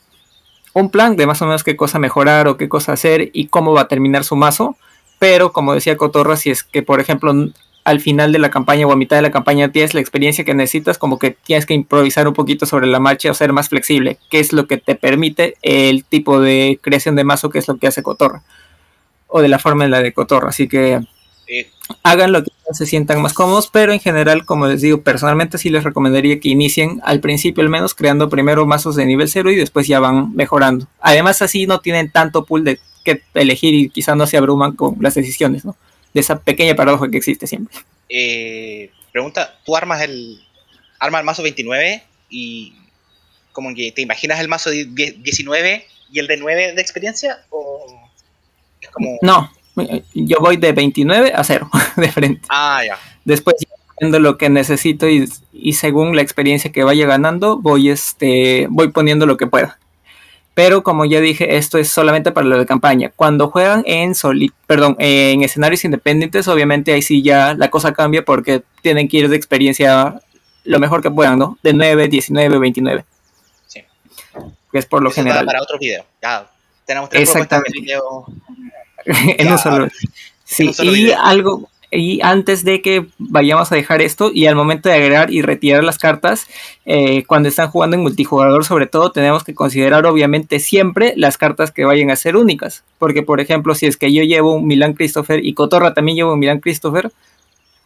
un 0.73 0.90
plan 0.90 1.16
de 1.16 1.26
más 1.26 1.42
o 1.42 1.47
menos 1.47 1.64
qué 1.64 1.76
cosa 1.76 1.99
mejorar 1.99 2.49
o 2.49 2.57
qué 2.57 2.69
cosa 2.69 2.92
hacer 2.92 3.31
y 3.33 3.49
cómo 3.49 3.73
va 3.73 3.83
a 3.83 3.88
terminar 3.88 4.25
su 4.25 4.37
mazo. 4.37 4.76
Pero 5.19 5.52
como 5.52 5.75
decía 5.75 5.97
Cotorra, 5.97 6.37
si 6.37 6.50
es 6.50 6.64
que 6.64 6.83
por 6.83 7.00
ejemplo 7.00 7.33
al 7.85 8.01
final 8.01 8.33
de 8.33 8.39
la 8.39 8.51
campaña 8.51 8.87
o 8.87 8.93
a 8.93 8.97
mitad 8.97 9.17
de 9.17 9.23
la 9.23 9.31
campaña 9.31 9.73
tienes 9.73 9.95
la 9.95 10.01
experiencia 10.01 10.45
que 10.45 10.55
necesitas, 10.55 10.99
como 10.99 11.19
que 11.19 11.33
tienes 11.33 11.67
que 11.67 11.75
improvisar 11.75 12.29
un 12.29 12.35
poquito 12.35 12.67
sobre 12.67 12.87
la 12.87 13.01
marcha 13.01 13.31
o 13.31 13.35
ser 13.35 13.53
más 13.53 13.69
flexible, 13.69 14.19
que 14.31 14.41
es 14.41 14.53
lo 14.53 14.67
que 14.67 14.77
te 14.77 14.95
permite 14.95 15.57
el 15.62 16.05
tipo 16.05 16.41
de 16.41 16.79
creación 16.81 17.17
de 17.17 17.25
mazo 17.25 17.51
que 17.51 17.59
es 17.59 17.69
lo 17.69 17.77
que 17.77 17.89
hace 17.89 18.03
Cotorra. 18.03 18.43
O 19.27 19.41
de 19.41 19.49
la 19.49 19.59
forma 19.59 19.85
en 19.85 19.91
la 19.91 20.03
de 20.03 20.12
Cotorra. 20.12 20.51
Así 20.51 20.69
que 20.69 21.01
hagan 22.03 22.33
lo 22.33 22.45
que 22.45 22.51
se 22.73 22.87
sientan 22.87 23.21
más 23.21 23.35
cómodos, 23.35 23.69
pero 23.71 23.93
en 23.93 24.01
general, 24.01 24.45
como 24.45 24.67
les 24.67 24.81
digo, 24.81 25.03
personalmente 25.03 25.59
sí 25.59 25.69
les 25.69 25.85
recomendaría 25.85 26.41
que 26.41 26.49
inicien 26.49 27.01
al 27.05 27.21
principio 27.21 27.62
al 27.62 27.69
menos 27.69 27.95
creando 27.95 28.29
primero 28.29 28.67
mazos 28.67 28.97
de 28.97 29.07
nivel 29.07 29.29
0 29.29 29.51
y 29.51 29.57
después 29.57 29.87
ya 29.87 30.01
van 30.01 30.35
mejorando. 30.35 30.87
Además 31.01 31.43
así 31.43 31.67
no 31.67 31.81
tienen 31.81 32.11
tanto 32.11 32.45
pool 32.45 32.65
de 32.65 32.79
que 33.05 33.23
elegir 33.35 33.75
y 33.75 33.89
quizás 33.89 34.17
no 34.17 34.27
se 34.27 34.37
abruman 34.37 34.73
con 34.73 34.97
las 35.01 35.15
decisiones, 35.15 35.65
¿no? 35.65 35.77
De 36.12 36.21
esa 36.21 36.40
pequeña 36.40 36.75
paradoja 36.75 37.11
que 37.11 37.16
existe 37.16 37.47
siempre. 37.47 37.76
Eh, 38.09 38.90
pregunta, 39.12 39.59
¿tú 39.64 39.76
armas 39.76 40.02
el, 40.02 40.40
armas 40.99 41.21
el 41.21 41.25
mazo 41.25 41.42
29 41.42 42.02
y 42.31 42.75
como 43.52 43.75
que 43.75 43.92
te 43.92 44.02
imaginas 44.02 44.40
el 44.40 44.49
mazo 44.49 44.71
19 44.71 45.87
y 46.11 46.19
el 46.19 46.26
de 46.26 46.37
9 46.37 46.73
de 46.75 46.81
experiencia? 46.81 47.38
¿O 47.50 48.11
es 48.81 48.90
como... 48.90 49.19
No, 49.23 49.50
yo 50.14 50.38
voy 50.40 50.57
de 50.57 50.73
29 50.73 51.33
a 51.35 51.45
0 51.45 51.71
de 51.97 52.12
frente. 52.12 52.42
Ah, 52.49 52.83
ya. 52.87 52.99
Después 53.25 53.57
viendo 54.02 54.19
lo 54.19 54.37
que 54.37 54.50
necesito 54.50 55.07
y, 55.09 55.28
según 55.75 56.16
la 56.16 56.23
experiencia 56.23 56.73
que 56.73 56.83
vaya 56.83 57.07
ganando, 57.07 57.59
voy 57.59 57.88
este 57.88 58.66
voy 58.69 58.88
poniendo 58.88 59.26
lo 59.26 59.37
que 59.37 59.47
pueda. 59.47 59.78
Pero 60.55 60.83
como 60.83 61.05
ya 61.07 61.21
dije, 61.21 61.57
esto 61.57 61.79
es 61.79 61.89
solamente 61.89 62.31
para 62.31 62.47
lo 62.47 62.59
de 62.59 62.67
campaña. 62.67 63.11
Cuando 63.17 63.49
juegan 63.49 63.83
en 63.87 64.15
soli 64.15 64.53
perdón, 64.67 64.97
en 64.99 65.43
escenarios 65.43 65.85
independientes, 65.85 66.47
obviamente 66.49 66.93
ahí 66.93 67.01
sí 67.01 67.23
ya 67.23 67.55
la 67.55 67.71
cosa 67.71 67.95
cambia 67.95 68.25
porque 68.25 68.63
tienen 68.83 69.09
que 69.09 69.19
ir 69.19 69.29
de 69.29 69.37
experiencia 69.37 70.21
lo 70.65 70.79
mejor 70.79 71.03
que 71.03 71.11
puedan, 71.11 71.39
¿no? 71.39 71.59
De 71.63 71.73
9, 71.73 72.09
19, 72.09 72.59
29. 72.59 73.05
Sí. 73.67 73.83
Que 74.71 74.79
es 74.79 74.87
por 74.87 75.03
lo 75.03 75.11
general. 75.11 75.47
Para 75.47 75.63
otro 75.63 75.79
video. 75.79 76.05
Ya 76.23 76.47
tenemos 76.85 77.09
tres 77.09 77.23
Exactamente. 77.23 77.81
video 77.81 78.27
en 79.07 79.51
un 79.51 79.59
solo. 79.59 79.89
Sí, 80.45 80.71
y 80.83 81.11
algo, 81.13 81.69
y 81.93 82.21
antes 82.23 82.65
de 82.65 82.81
que 82.81 83.07
vayamos 83.19 83.71
a 83.71 83.75
dejar 83.75 84.01
esto 84.01 84.31
y 84.33 84.47
al 84.47 84.57
momento 84.57 84.89
de 84.89 84.95
agregar 84.95 85.31
y 85.31 85.43
retirar 85.43 85.85
las 85.85 85.99
cartas, 85.99 86.47
eh, 86.87 87.25
cuando 87.25 87.51
están 87.51 87.69
jugando 87.71 87.97
en 87.97 88.03
multijugador 88.03 88.65
sobre 88.65 88.87
todo, 88.87 89.13
tenemos 89.13 89.45
que 89.45 89.55
considerar 89.55 90.07
obviamente 90.07 90.59
siempre 90.59 91.13
las 91.17 91.37
cartas 91.37 91.71
que 91.71 91.85
vayan 91.85 92.11
a 92.11 92.17
ser 92.17 92.37
únicas. 92.37 92.83
Porque 92.99 93.23
por 93.23 93.41
ejemplo, 93.41 93.75
si 93.75 93.87
es 93.87 93.99
que 93.99 94.13
yo 94.13 94.23
llevo 94.23 94.55
un 94.55 94.67
Milan 94.67 94.95
Christopher 94.95 95.45
y 95.45 95.53
Cotorra 95.53 95.93
también 95.93 96.17
llevo 96.17 96.33
un 96.33 96.39
Milan 96.39 96.61
Christopher, 96.61 97.13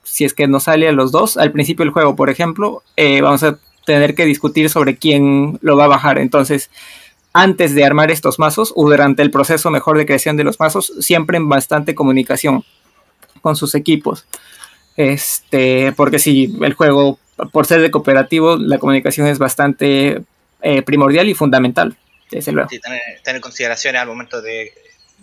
si 0.05 0.25
es 0.25 0.35
que 0.35 0.47
nos 0.47 0.65
sale 0.65 0.89
a 0.89 0.93
los 0.93 1.11
dos 1.11 1.37
al 1.37 1.51
principio 1.51 1.85
del 1.85 1.93
juego, 1.93 2.15
por 2.15 2.31
ejemplo, 2.31 2.85
eh, 2.97 3.21
vamos 3.21 3.43
a 3.43 3.59
tener 3.85 4.15
que 4.15 4.25
discutir 4.25 4.71
sobre 4.71 4.97
quién 4.97 5.59
lo 5.63 5.77
va 5.77 5.87
a 5.87 5.89
bajar. 5.89 6.19
Entonces, 6.19 6.71
antes 7.33 7.75
de 7.75 7.85
armar 7.85 8.13
estos 8.13 8.39
mazos 8.39 8.73
o 8.77 8.89
durante 8.89 9.23
el 9.23 9.33
proceso 9.33 9.71
mejor 9.71 9.99
de 9.99 10.07
creación 10.07 10.37
de 10.37 10.45
los 10.45 10.61
mazos, 10.61 10.93
siempre 11.01 11.37
en 11.37 11.49
bastante 11.49 11.95
comunicación 11.95 12.65
con 13.47 13.55
sus 13.55 13.77
equipos. 13.77 14.27
Este, 14.97 15.93
porque 15.93 16.19
si 16.19 16.53
el 16.63 16.75
juego, 16.75 17.21
por 17.53 17.65
ser 17.65 17.81
de 17.81 17.93
cooperativo, 17.93 18.57
la 18.57 18.79
comunicación 18.79 19.29
es 19.29 19.39
bastante 19.39 20.21
eh, 20.63 20.83
primordial 20.83 21.29
y 21.29 21.35
fundamental, 21.35 21.97
desde 22.29 22.51
luego. 22.51 22.69
Sí, 22.69 22.81
tener, 22.81 23.01
tener 23.23 23.41
consideraciones 23.41 24.03
al 24.03 24.09
momento 24.09 24.43
de, 24.43 24.73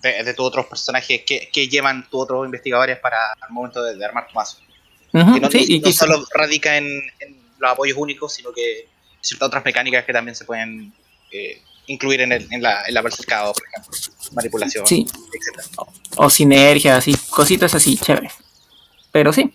de, 0.02 0.34
tus 0.34 0.46
otros 0.46 0.68
personajes 0.68 1.24
que, 1.26 1.50
que, 1.52 1.68
llevan 1.68 2.10
tus 2.10 2.22
otros 2.22 2.46
investigadores 2.46 2.98
para 3.00 3.34
al 3.42 3.52
momento 3.52 3.84
de, 3.84 4.06
armar 4.06 4.28
tu 4.30 4.36
mazo. 4.36 4.60
y 5.12 5.18
no, 5.18 5.52
sí, 5.52 5.82
no, 5.84 5.92
solo 5.92 6.26
radica 6.34 6.78
en, 6.78 6.88
los 7.60 7.72
apoyos 7.72 7.98
únicos, 7.98 8.34
sino 8.36 8.54
que 8.54 8.88
ciertas 9.20 9.48
otras 9.48 9.66
mecánicas 9.66 10.06
que 10.06 10.14
también 10.14 10.36
se 10.36 10.46
pueden 10.46 10.94
eh, 11.30 11.62
incluir 11.88 12.22
en, 12.22 12.32
el, 12.32 12.48
en 12.52 12.62
la, 12.62 12.86
en 12.88 12.94
la 12.94 13.02
por 13.02 13.12
ejemplo, 13.12 13.54
manipulación, 14.34 14.86
sí. 14.86 15.06
o 16.16 16.30
sinergia, 16.30 16.98
así, 16.98 17.16
cositas 17.30 17.74
así, 17.76 17.98
chéveres. 17.98 18.34
Pero 19.12 19.32
sí. 19.34 19.54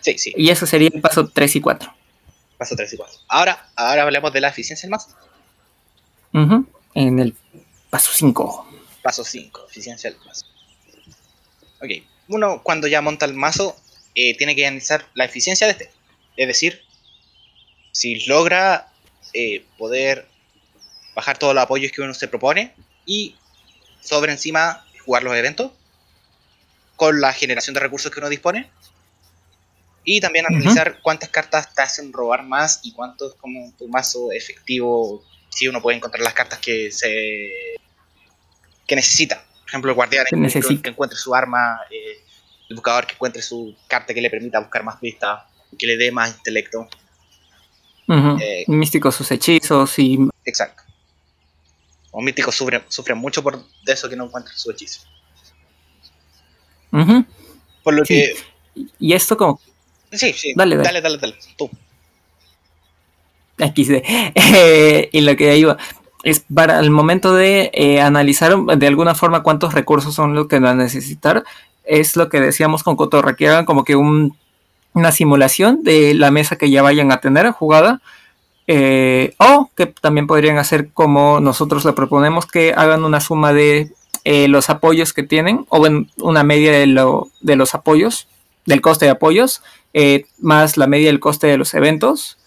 Sí, 0.00 0.18
sí. 0.18 0.34
Y 0.36 0.50
eso 0.50 0.66
sería 0.66 0.90
el 0.92 1.00
paso 1.00 1.28
3 1.28 1.56
y 1.56 1.60
4. 1.60 1.94
Paso 2.58 2.76
3 2.76 2.92
y 2.92 2.96
4. 2.96 3.18
Ahora, 3.28 3.68
ahora 3.76 4.02
hablemos 4.02 4.32
de 4.32 4.40
la 4.40 4.48
eficiencia 4.48 4.86
del 4.86 4.90
mazo. 4.90 5.08
En 6.94 7.18
el 7.18 7.34
paso 7.90 8.10
5. 8.12 8.68
Paso 9.02 9.24
5, 9.24 9.66
eficiencia 9.70 10.10
del 10.10 10.18
mazo. 10.24 10.46
Ok, 11.80 11.90
uno 12.28 12.62
cuando 12.62 12.86
ya 12.86 13.02
monta 13.02 13.26
el 13.26 13.34
mazo 13.34 13.76
eh, 14.14 14.36
tiene 14.36 14.56
que 14.56 14.66
analizar 14.66 15.06
la 15.14 15.24
eficiencia 15.24 15.66
de 15.66 15.72
este. 15.72 15.90
Es 16.36 16.48
decir, 16.48 16.82
si 17.92 18.26
logra 18.26 18.88
eh, 19.32 19.64
poder 19.78 20.26
bajar 21.14 21.38
todos 21.38 21.54
los 21.54 21.62
apoyos 21.62 21.92
que 21.92 22.02
uno 22.02 22.14
se 22.14 22.28
propone 22.28 22.74
y 23.06 23.36
sobre 24.04 24.32
encima 24.32 24.84
jugar 25.04 25.22
los 25.24 25.34
eventos 25.34 25.72
con 26.96 27.20
la 27.20 27.32
generación 27.32 27.74
de 27.74 27.80
recursos 27.80 28.12
que 28.12 28.20
uno 28.20 28.28
dispone 28.28 28.70
y 30.04 30.20
también 30.20 30.44
analizar 30.46 31.00
cuántas 31.02 31.30
cartas 31.30 31.74
te 31.74 31.82
hacen 31.82 32.12
robar 32.12 32.44
más 32.44 32.80
y 32.84 32.92
cuánto 32.92 33.28
es 33.28 33.34
como 33.34 33.72
tu 33.78 33.88
mazo 33.88 34.30
efectivo 34.32 35.24
si 35.48 35.66
uno 35.66 35.80
puede 35.80 35.96
encontrar 35.96 36.22
las 36.22 36.34
cartas 36.34 36.58
que 36.58 36.92
se 36.92 37.50
que 38.86 38.96
necesita. 38.96 39.42
Por 39.60 39.68
ejemplo 39.68 39.90
el 39.90 39.94
guardián 39.94 40.26
que, 40.28 40.80
que, 40.82 40.88
encuentre 40.90 41.18
su 41.18 41.34
arma 41.34 41.80
eh, 41.90 42.22
el 42.68 42.76
buscador 42.76 43.06
que 43.06 43.14
encuentre 43.14 43.40
su 43.40 43.74
carta 43.88 44.12
que 44.12 44.20
le 44.20 44.30
permita 44.30 44.60
buscar 44.60 44.84
más 44.84 44.96
pistas 44.96 45.44
que 45.76 45.86
le 45.86 45.96
dé 45.96 46.12
más 46.12 46.36
intelecto. 46.36 46.86
Eh, 48.06 48.64
místicos 48.66 49.14
sus 49.14 49.30
hechizos 49.30 49.98
y 49.98 50.18
exacto 50.44 50.83
los 52.14 52.24
místicos 52.24 52.54
sufren, 52.54 52.82
sufren 52.88 53.18
mucho 53.18 53.42
por 53.42 53.62
eso 53.86 54.08
que 54.08 54.16
no 54.16 54.24
encuentran 54.24 54.56
su 54.56 54.70
hechizo 54.70 55.00
por 57.82 57.94
lo 57.94 58.04
que 58.04 58.34
y 58.98 59.12
esto 59.12 59.36
como 59.36 59.60
Sí, 60.16 60.32
sí. 60.32 60.52
Dale, 60.54 60.76
dale, 60.76 61.00
dale, 61.00 61.18
dale. 61.18 61.34
Tú. 61.56 61.70
Aquí 63.60 63.84
se. 63.84 64.02
Eh, 64.34 65.08
y 65.12 65.20
lo 65.20 65.36
que 65.36 65.56
iba 65.56 65.76
es 66.22 66.44
para 66.52 66.80
el 66.80 66.90
momento 66.90 67.34
de 67.34 67.70
eh, 67.74 68.00
analizar 68.00 68.56
de 68.56 68.86
alguna 68.86 69.14
forma 69.14 69.42
cuántos 69.42 69.74
recursos 69.74 70.14
son 70.14 70.34
los 70.34 70.48
que 70.48 70.58
van 70.58 70.80
a 70.80 70.82
necesitar. 70.84 71.44
Es 71.84 72.16
lo 72.16 72.28
que 72.28 72.40
decíamos 72.40 72.82
con 72.82 72.96
Cotorra, 72.96 73.36
que 73.36 73.48
hagan 73.48 73.66
como 73.66 73.84
que 73.84 73.94
una 73.96 75.12
simulación 75.12 75.82
de 75.82 76.14
la 76.14 76.30
mesa 76.30 76.56
que 76.56 76.70
ya 76.70 76.82
vayan 76.82 77.12
a 77.12 77.20
tener 77.20 77.50
jugada. 77.50 78.00
Eh, 78.66 79.34
o 79.38 79.70
que 79.76 79.86
también 79.86 80.26
podrían 80.26 80.56
hacer 80.56 80.90
como 80.92 81.40
nosotros 81.40 81.84
le 81.84 81.92
proponemos, 81.92 82.46
que 82.46 82.72
hagan 82.74 83.04
una 83.04 83.20
suma 83.20 83.52
de 83.52 83.92
los 84.24 84.70
apoyos 84.70 85.12
que 85.12 85.22
tienen, 85.22 85.66
o 85.68 85.86
una 86.18 86.44
media 86.44 86.72
de, 86.72 86.86
lo, 86.86 87.28
de 87.40 87.56
los 87.56 87.74
apoyos, 87.74 88.26
del 88.64 88.80
coste 88.80 89.04
de 89.04 89.10
apoyos, 89.10 89.62
eh, 89.92 90.24
más 90.38 90.76
la 90.76 90.86
media 90.86 91.08
del 91.08 91.20
coste 91.20 91.46
de 91.46 91.58
los 91.58 91.74
eventos. 91.74 92.38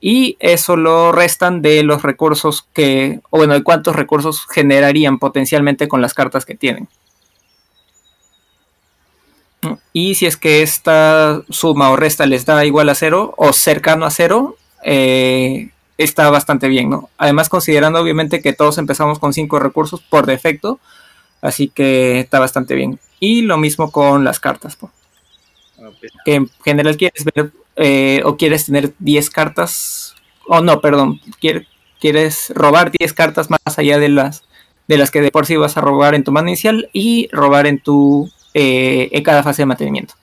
Y 0.00 0.36
eso 0.38 0.76
lo 0.76 1.12
restan 1.12 1.62
de 1.62 1.82
los 1.82 2.02
recursos 2.02 2.68
que, 2.74 3.20
o 3.30 3.38
bueno, 3.38 3.54
de 3.54 3.62
cuántos 3.62 3.96
recursos 3.96 4.46
generarían 4.46 5.18
potencialmente 5.18 5.88
con 5.88 6.02
las 6.02 6.12
cartas 6.12 6.44
que 6.44 6.54
tienen. 6.54 6.88
Y 9.94 10.14
si 10.16 10.26
es 10.26 10.36
que 10.36 10.60
esta 10.60 11.42
suma 11.48 11.90
o 11.90 11.96
resta 11.96 12.26
les 12.26 12.44
da 12.44 12.66
igual 12.66 12.90
a 12.90 12.94
cero 12.94 13.32
o 13.38 13.54
cercano 13.54 14.04
a 14.04 14.10
cero, 14.10 14.56
eh, 14.84 15.70
está 15.98 16.30
bastante 16.30 16.68
bien, 16.68 16.90
¿no? 16.90 17.08
Además, 17.18 17.48
considerando 17.48 18.00
obviamente 18.00 18.42
que 18.42 18.52
todos 18.52 18.78
empezamos 18.78 19.18
con 19.18 19.32
cinco 19.32 19.58
recursos 19.58 20.00
por 20.02 20.26
defecto, 20.26 20.78
así 21.40 21.68
que 21.68 22.20
está 22.20 22.38
bastante 22.38 22.74
bien. 22.74 23.00
Y 23.18 23.42
lo 23.42 23.56
mismo 23.56 23.90
con 23.90 24.24
las 24.24 24.40
cartas. 24.40 24.76
pues 24.76 24.92
que 26.24 26.34
en 26.34 26.50
general 26.64 26.96
quieres 26.96 27.24
ver 27.24 27.52
eh, 27.76 28.22
o 28.24 28.36
quieres 28.36 28.66
tener 28.66 28.94
10 28.98 29.30
cartas, 29.30 30.14
o 30.46 30.60
no, 30.60 30.80
perdón, 30.80 31.20
quieres, 31.40 31.66
quieres 32.00 32.52
robar 32.54 32.92
10 32.92 33.12
cartas 33.12 33.50
más 33.50 33.78
allá 33.78 33.98
de 33.98 34.08
las 34.08 34.44
de 34.86 34.98
las 34.98 35.10
que 35.10 35.22
de 35.22 35.30
por 35.30 35.46
sí 35.46 35.56
vas 35.56 35.78
a 35.78 35.80
robar 35.80 36.14
en 36.14 36.24
tu 36.24 36.30
mano 36.30 36.48
inicial 36.48 36.90
y 36.92 37.28
robar 37.32 37.66
en 37.66 37.80
tu 37.80 38.30
eh, 38.52 39.08
en 39.12 39.22
cada 39.22 39.42
fase 39.42 39.62
de 39.62 39.66
mantenimiento. 39.66 40.14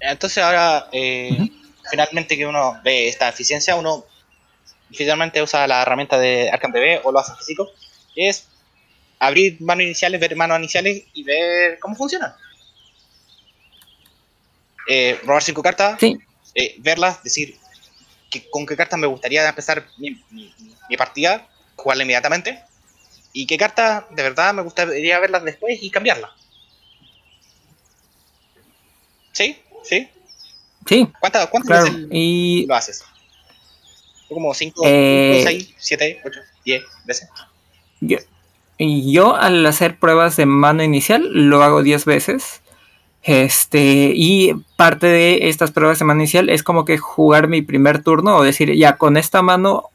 Entonces 0.00 0.42
ahora, 0.42 0.88
eh, 0.92 1.36
finalmente 1.90 2.36
que 2.36 2.46
uno 2.46 2.80
ve 2.82 3.08
esta 3.08 3.28
eficiencia, 3.28 3.76
uno 3.76 4.04
finalmente 4.92 5.42
usa 5.42 5.66
la 5.66 5.82
herramienta 5.82 6.18
de 6.18 6.50
Arkham 6.50 6.72
TV 6.72 7.00
o 7.04 7.12
lo 7.12 7.18
hace 7.18 7.34
físico, 7.36 7.70
es 8.16 8.48
abrir 9.18 9.60
manos 9.60 9.84
iniciales, 9.84 10.20
ver 10.20 10.34
manos 10.34 10.58
iniciales 10.58 11.04
y 11.12 11.22
ver 11.22 11.78
cómo 11.78 11.94
funciona. 11.94 12.36
Eh, 14.88 15.20
robar 15.22 15.42
cinco 15.42 15.62
cartas, 15.62 16.02
eh, 16.02 16.74
verlas, 16.78 17.22
decir 17.22 17.56
que, 18.30 18.48
con 18.50 18.66
qué 18.66 18.76
cartas 18.76 18.98
me 18.98 19.06
gustaría 19.06 19.46
empezar 19.48 19.86
mi, 19.98 20.16
partida, 20.96 21.46
jugarla 21.76 22.02
inmediatamente, 22.02 22.64
y 23.32 23.46
qué 23.46 23.56
cartas 23.56 24.04
de 24.10 24.22
verdad 24.22 24.54
me 24.54 24.62
gustaría 24.62 25.18
verlas 25.20 25.44
después 25.44 25.80
y 25.80 25.90
cambiarlas. 25.90 26.30
¿Sí? 29.32 29.62
¿Sí? 29.82 30.08
Sí. 30.86 31.08
¿Cuántas, 31.20 31.46
cuántas 31.48 31.84
veces 31.84 32.06
y... 32.10 32.66
lo 32.66 32.74
haces? 32.74 33.04
Como 34.28 34.54
5, 34.54 34.82
6, 34.84 35.74
7, 35.76 36.20
8, 36.24 36.40
10 36.64 36.82
veces. 37.04 37.28
Yo, 38.00 38.18
y 38.78 39.12
yo 39.12 39.36
al 39.36 39.66
hacer 39.66 39.98
pruebas 39.98 40.36
de 40.36 40.46
mano 40.46 40.82
inicial 40.82 41.28
lo 41.32 41.62
hago 41.62 41.82
10 41.82 42.04
veces. 42.06 42.62
Este, 43.22 44.12
y 44.14 44.54
parte 44.76 45.06
de 45.06 45.48
estas 45.50 45.72
pruebas 45.72 45.98
de 45.98 46.06
mano 46.06 46.20
inicial 46.20 46.48
es 46.48 46.62
como 46.62 46.86
que 46.86 46.96
jugar 46.96 47.48
mi 47.48 47.60
primer 47.60 48.02
turno 48.02 48.36
o 48.36 48.42
decir, 48.42 48.74
ya 48.74 48.96
con 48.96 49.18
esta 49.18 49.42
mano 49.42 49.90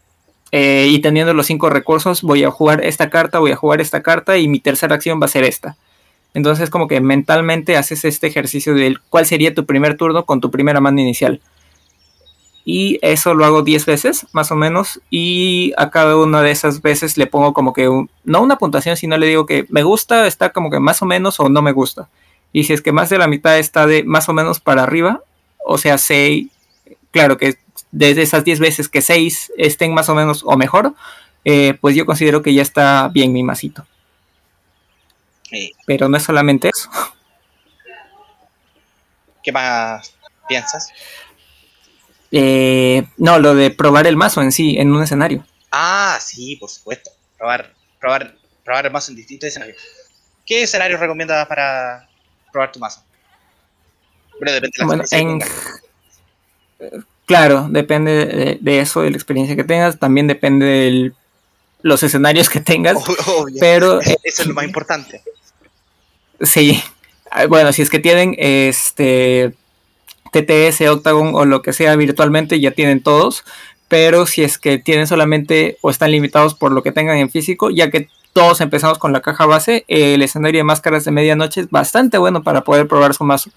eh, 0.52 0.88
y 0.90 1.00
teniendo 1.00 1.34
los 1.34 1.48
cinco 1.48 1.70
recursos, 1.70 2.22
voy 2.22 2.44
a 2.44 2.52
jugar 2.52 2.86
esta 2.86 3.10
carta, 3.10 3.40
voy 3.40 3.52
a 3.52 3.56
jugar 3.56 3.82
esta 3.82 4.04
carta 4.04 4.38
y 4.38 4.48
mi 4.48 4.60
tercera 4.60 4.96
acción 4.96 5.20
va 5.20 5.26
a 5.26 5.30
ser 5.30 5.44
esta. 5.44 5.76
Entonces, 6.36 6.70
como 6.70 6.90
que 6.90 7.00
mentalmente 7.00 7.78
haces 7.78 8.04
este 8.04 8.28
ejercicio 8.28 8.76
de 8.76 8.98
cuál 9.10 9.26
sería 9.26 9.56
tu 9.56 9.66
primer 9.66 9.96
turno 9.96 10.26
con 10.26 10.42
tu 10.42 10.52
primera 10.52 10.82
mano 10.82 11.00
inicial. 11.00 11.40
Y 12.66 13.00
eso 13.02 13.34
lo 13.34 13.46
hago 13.46 13.62
10 13.62 13.86
veces, 13.86 14.28
más 14.34 14.52
o 14.52 14.56
menos. 14.56 15.00
Y 15.10 15.72
a 15.78 15.90
cada 15.92 16.18
una 16.18 16.42
de 16.42 16.52
esas 16.52 16.82
veces 16.82 17.18
le 17.18 17.26
pongo 17.26 17.54
como 17.54 17.72
que, 17.72 17.90
no 18.26 18.42
una 18.42 18.58
puntuación, 18.58 18.98
sino 18.98 19.18
le 19.18 19.28
digo 19.28 19.46
que 19.46 19.66
me 19.70 19.84
gusta, 19.84 20.28
está 20.28 20.50
como 20.50 20.70
que 20.70 20.82
más 20.82 21.02
o 21.02 21.06
menos 21.06 21.40
o 21.40 21.48
no 21.48 21.62
me 21.62 21.72
gusta. 21.72 22.10
Y 22.52 22.66
si 22.66 22.74
es 22.74 22.82
que 22.82 22.92
más 22.92 23.10
de 23.10 23.18
la 23.18 23.28
mitad 23.28 23.58
está 23.58 23.88
de 23.88 24.04
más 24.04 24.28
o 24.28 24.34
menos 24.34 24.60
para 24.60 24.84
arriba, 24.84 25.22
o 25.66 25.78
sea, 25.78 25.98
6, 25.98 26.48
claro 27.12 27.38
que 27.38 27.56
desde 27.94 28.24
esas 28.24 28.44
10 28.44 28.60
veces 28.60 28.90
que 28.90 29.02
6 29.02 29.54
estén 29.58 29.94
más 29.94 30.10
o 30.10 30.16
menos 30.16 30.44
o 30.44 30.58
mejor, 30.58 30.96
eh, 31.46 31.78
pues 31.80 31.96
yo 31.96 32.06
considero 32.06 32.42
que 32.42 32.54
ya 32.54 32.62
está 32.62 33.10
bien 33.14 33.32
mi 33.32 33.42
masito. 33.42 33.86
Pero 35.86 36.10
no 36.10 36.18
es 36.18 36.24
solamente 36.24 36.70
eso. 36.70 36.90
¿Qué 39.44 39.52
más 39.52 40.16
piensas? 40.48 40.90
Eh, 42.32 43.08
no, 43.18 43.40
lo 43.40 43.56
de 43.56 43.72
probar 43.72 44.08
el 44.08 44.18
mazo 44.18 44.42
en 44.42 44.52
sí, 44.52 44.78
en 44.78 44.92
un 44.92 45.04
escenario. 45.04 45.46
Ah, 45.72 46.18
sí, 46.20 46.56
por 46.56 46.70
supuesto. 46.70 47.12
Probar, 47.38 47.74
probar, 48.00 48.36
probar 48.64 48.86
el 48.86 48.92
mazo 48.92 49.12
en 49.12 49.18
distintos 49.18 49.50
escenarios. 49.50 49.78
¿Qué 50.46 50.64
escenario 50.64 50.98
recomiendas 50.98 51.48
para 51.48 52.10
probar 52.52 52.72
tu 52.72 52.80
mazo? 52.80 53.04
depende 54.40 54.70
de 54.72 55.40
la 55.40 57.06
Claro, 57.26 57.68
depende 57.70 58.58
de, 58.62 58.80
eso, 58.80 59.02
de 59.02 59.10
la 59.10 59.18
experiencia 59.18 59.56
que 59.56 59.64
tengas. 59.64 59.98
También 59.98 60.28
depende 60.28 60.66
de 60.66 61.14
los 61.86 62.02
escenarios 62.02 62.50
que 62.50 62.62
tengas. 62.62 62.98
Pero 63.60 64.02
eso 64.24 64.42
es 64.42 64.48
lo 64.48 64.56
más 64.56 64.66
importante. 64.66 65.22
Sí. 66.42 66.82
Ah, 67.30 67.46
bueno, 67.46 67.72
si 67.74 67.84
es 67.84 67.92
que 67.92 68.00
tienen 68.00 68.36
este 68.40 69.54
TTS, 70.32 70.82
Octagon 70.90 71.36
o 71.36 71.46
lo 71.46 71.62
que 71.62 71.74
sea 71.74 71.96
virtualmente, 71.96 72.60
ya 72.60 72.72
tienen 72.72 73.04
todos. 73.04 73.44
Pero 73.88 74.26
si 74.26 74.44
es 74.44 74.58
que 74.58 74.80
tienen 74.80 75.06
solamente 75.06 75.78
o 75.82 75.92
están 75.92 76.10
limitados 76.10 76.56
por 76.56 76.72
lo 76.72 76.82
que 76.82 76.92
tengan 76.92 77.18
en 77.18 77.30
físico, 77.30 77.70
ya 77.70 77.92
que 77.92 78.10
todos 78.34 78.62
empezamos 78.62 78.98
con 78.98 79.14
la 79.14 79.22
caja 79.22 79.46
base, 79.46 79.86
el 79.88 80.24
escenario 80.24 80.62
de 80.62 80.64
máscaras 80.64 81.06
de 81.06 81.12
medianoche 81.12 81.62
es 81.62 81.70
bastante 81.70 82.18
bueno 82.18 82.42
para 82.42 82.64
poder 82.64 82.88
probar 82.88 83.14
su 83.14 83.24
mazo. 83.26 83.52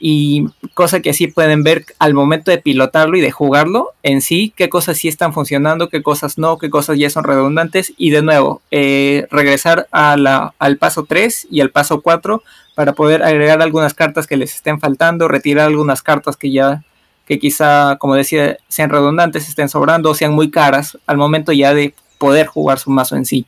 Y 0.00 0.46
cosa 0.74 1.00
que 1.00 1.12
sí 1.12 1.26
pueden 1.26 1.64
ver 1.64 1.84
al 1.98 2.14
momento 2.14 2.50
de 2.50 2.58
pilotarlo 2.58 3.16
y 3.16 3.20
de 3.20 3.30
jugarlo 3.30 3.94
en 4.02 4.22
sí, 4.22 4.52
qué 4.56 4.68
cosas 4.68 4.98
sí 4.98 5.08
están 5.08 5.32
funcionando, 5.32 5.88
qué 5.88 6.02
cosas 6.02 6.38
no, 6.38 6.58
qué 6.58 6.70
cosas 6.70 6.98
ya 6.98 7.10
son 7.10 7.24
redundantes. 7.24 7.92
Y 7.96 8.10
de 8.10 8.22
nuevo, 8.22 8.62
eh, 8.70 9.26
regresar 9.30 9.88
a 9.90 10.16
la, 10.16 10.54
al 10.58 10.76
paso 10.76 11.04
3 11.04 11.48
y 11.50 11.60
al 11.60 11.70
paso 11.70 12.00
4 12.00 12.42
para 12.74 12.92
poder 12.92 13.24
agregar 13.24 13.60
algunas 13.60 13.92
cartas 13.92 14.28
que 14.28 14.36
les 14.36 14.54
estén 14.54 14.78
faltando, 14.78 15.26
retirar 15.26 15.66
algunas 15.66 16.00
cartas 16.00 16.36
que 16.36 16.52
ya, 16.52 16.84
que 17.26 17.40
quizá, 17.40 17.96
como 17.98 18.14
decía, 18.14 18.58
sean 18.68 18.90
redundantes, 18.90 19.48
estén 19.48 19.68
sobrando 19.68 20.10
o 20.10 20.14
sean 20.14 20.32
muy 20.32 20.50
caras 20.50 20.96
al 21.06 21.16
momento 21.16 21.52
ya 21.52 21.74
de 21.74 21.92
poder 22.18 22.46
jugar 22.46 22.78
su 22.78 22.90
mazo 22.90 23.16
en 23.16 23.26
sí. 23.26 23.46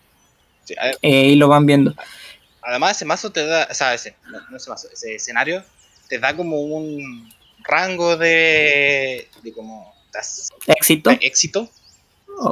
y 1.00 1.36
lo 1.36 1.46
van 1.46 1.66
viendo. 1.66 1.94
Además, 2.62 2.96
ese 2.96 3.04
mazo 3.04 3.30
te 3.30 3.46
da, 3.46 3.68
o 3.70 3.74
sea, 3.74 3.94
ese, 3.94 4.16
no, 4.30 4.56
ese 4.56 4.68
mazo, 4.68 4.88
ese 4.92 5.14
escenario 5.14 5.62
te 6.10 6.18
da 6.18 6.36
como 6.36 6.60
un 6.60 7.32
rango 7.62 8.16
de, 8.16 9.28
de 9.42 9.52
como 9.52 9.94
éxito. 10.66 11.10
éxito. 11.12 11.70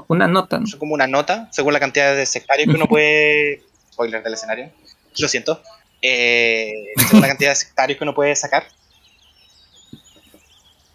una 0.06 0.28
nota. 0.28 0.60
¿no? 0.60 0.66
como 0.78 0.94
una 0.94 1.08
nota, 1.08 1.48
según 1.50 1.72
la 1.72 1.80
cantidad 1.80 2.14
de 2.14 2.24
sectarios 2.24 2.68
que 2.68 2.74
uno 2.74 2.86
puede. 2.88 3.64
Spoiler 3.92 4.22
del 4.22 4.34
escenario. 4.34 4.70
Lo 5.18 5.28
siento. 5.28 5.60
Eh, 6.00 6.72
según 7.08 7.22
la 7.22 7.28
cantidad 7.28 7.50
de 7.50 7.56
sectarios 7.56 7.98
que 7.98 8.04
uno 8.04 8.14
puede 8.14 8.36
sacar. 8.36 8.68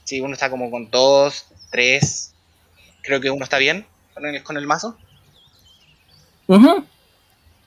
Si 0.05 0.21
uno 0.21 0.33
está 0.33 0.49
como 0.49 0.71
con 0.71 0.89
dos, 0.89 1.47
tres, 1.69 2.33
creo 3.01 3.19
que 3.19 3.29
uno 3.29 3.43
está 3.43 3.57
bien 3.57 3.85
con 4.13 4.25
el, 4.25 4.41
con 4.41 4.55
el 4.55 4.65
mazo. 4.65 4.97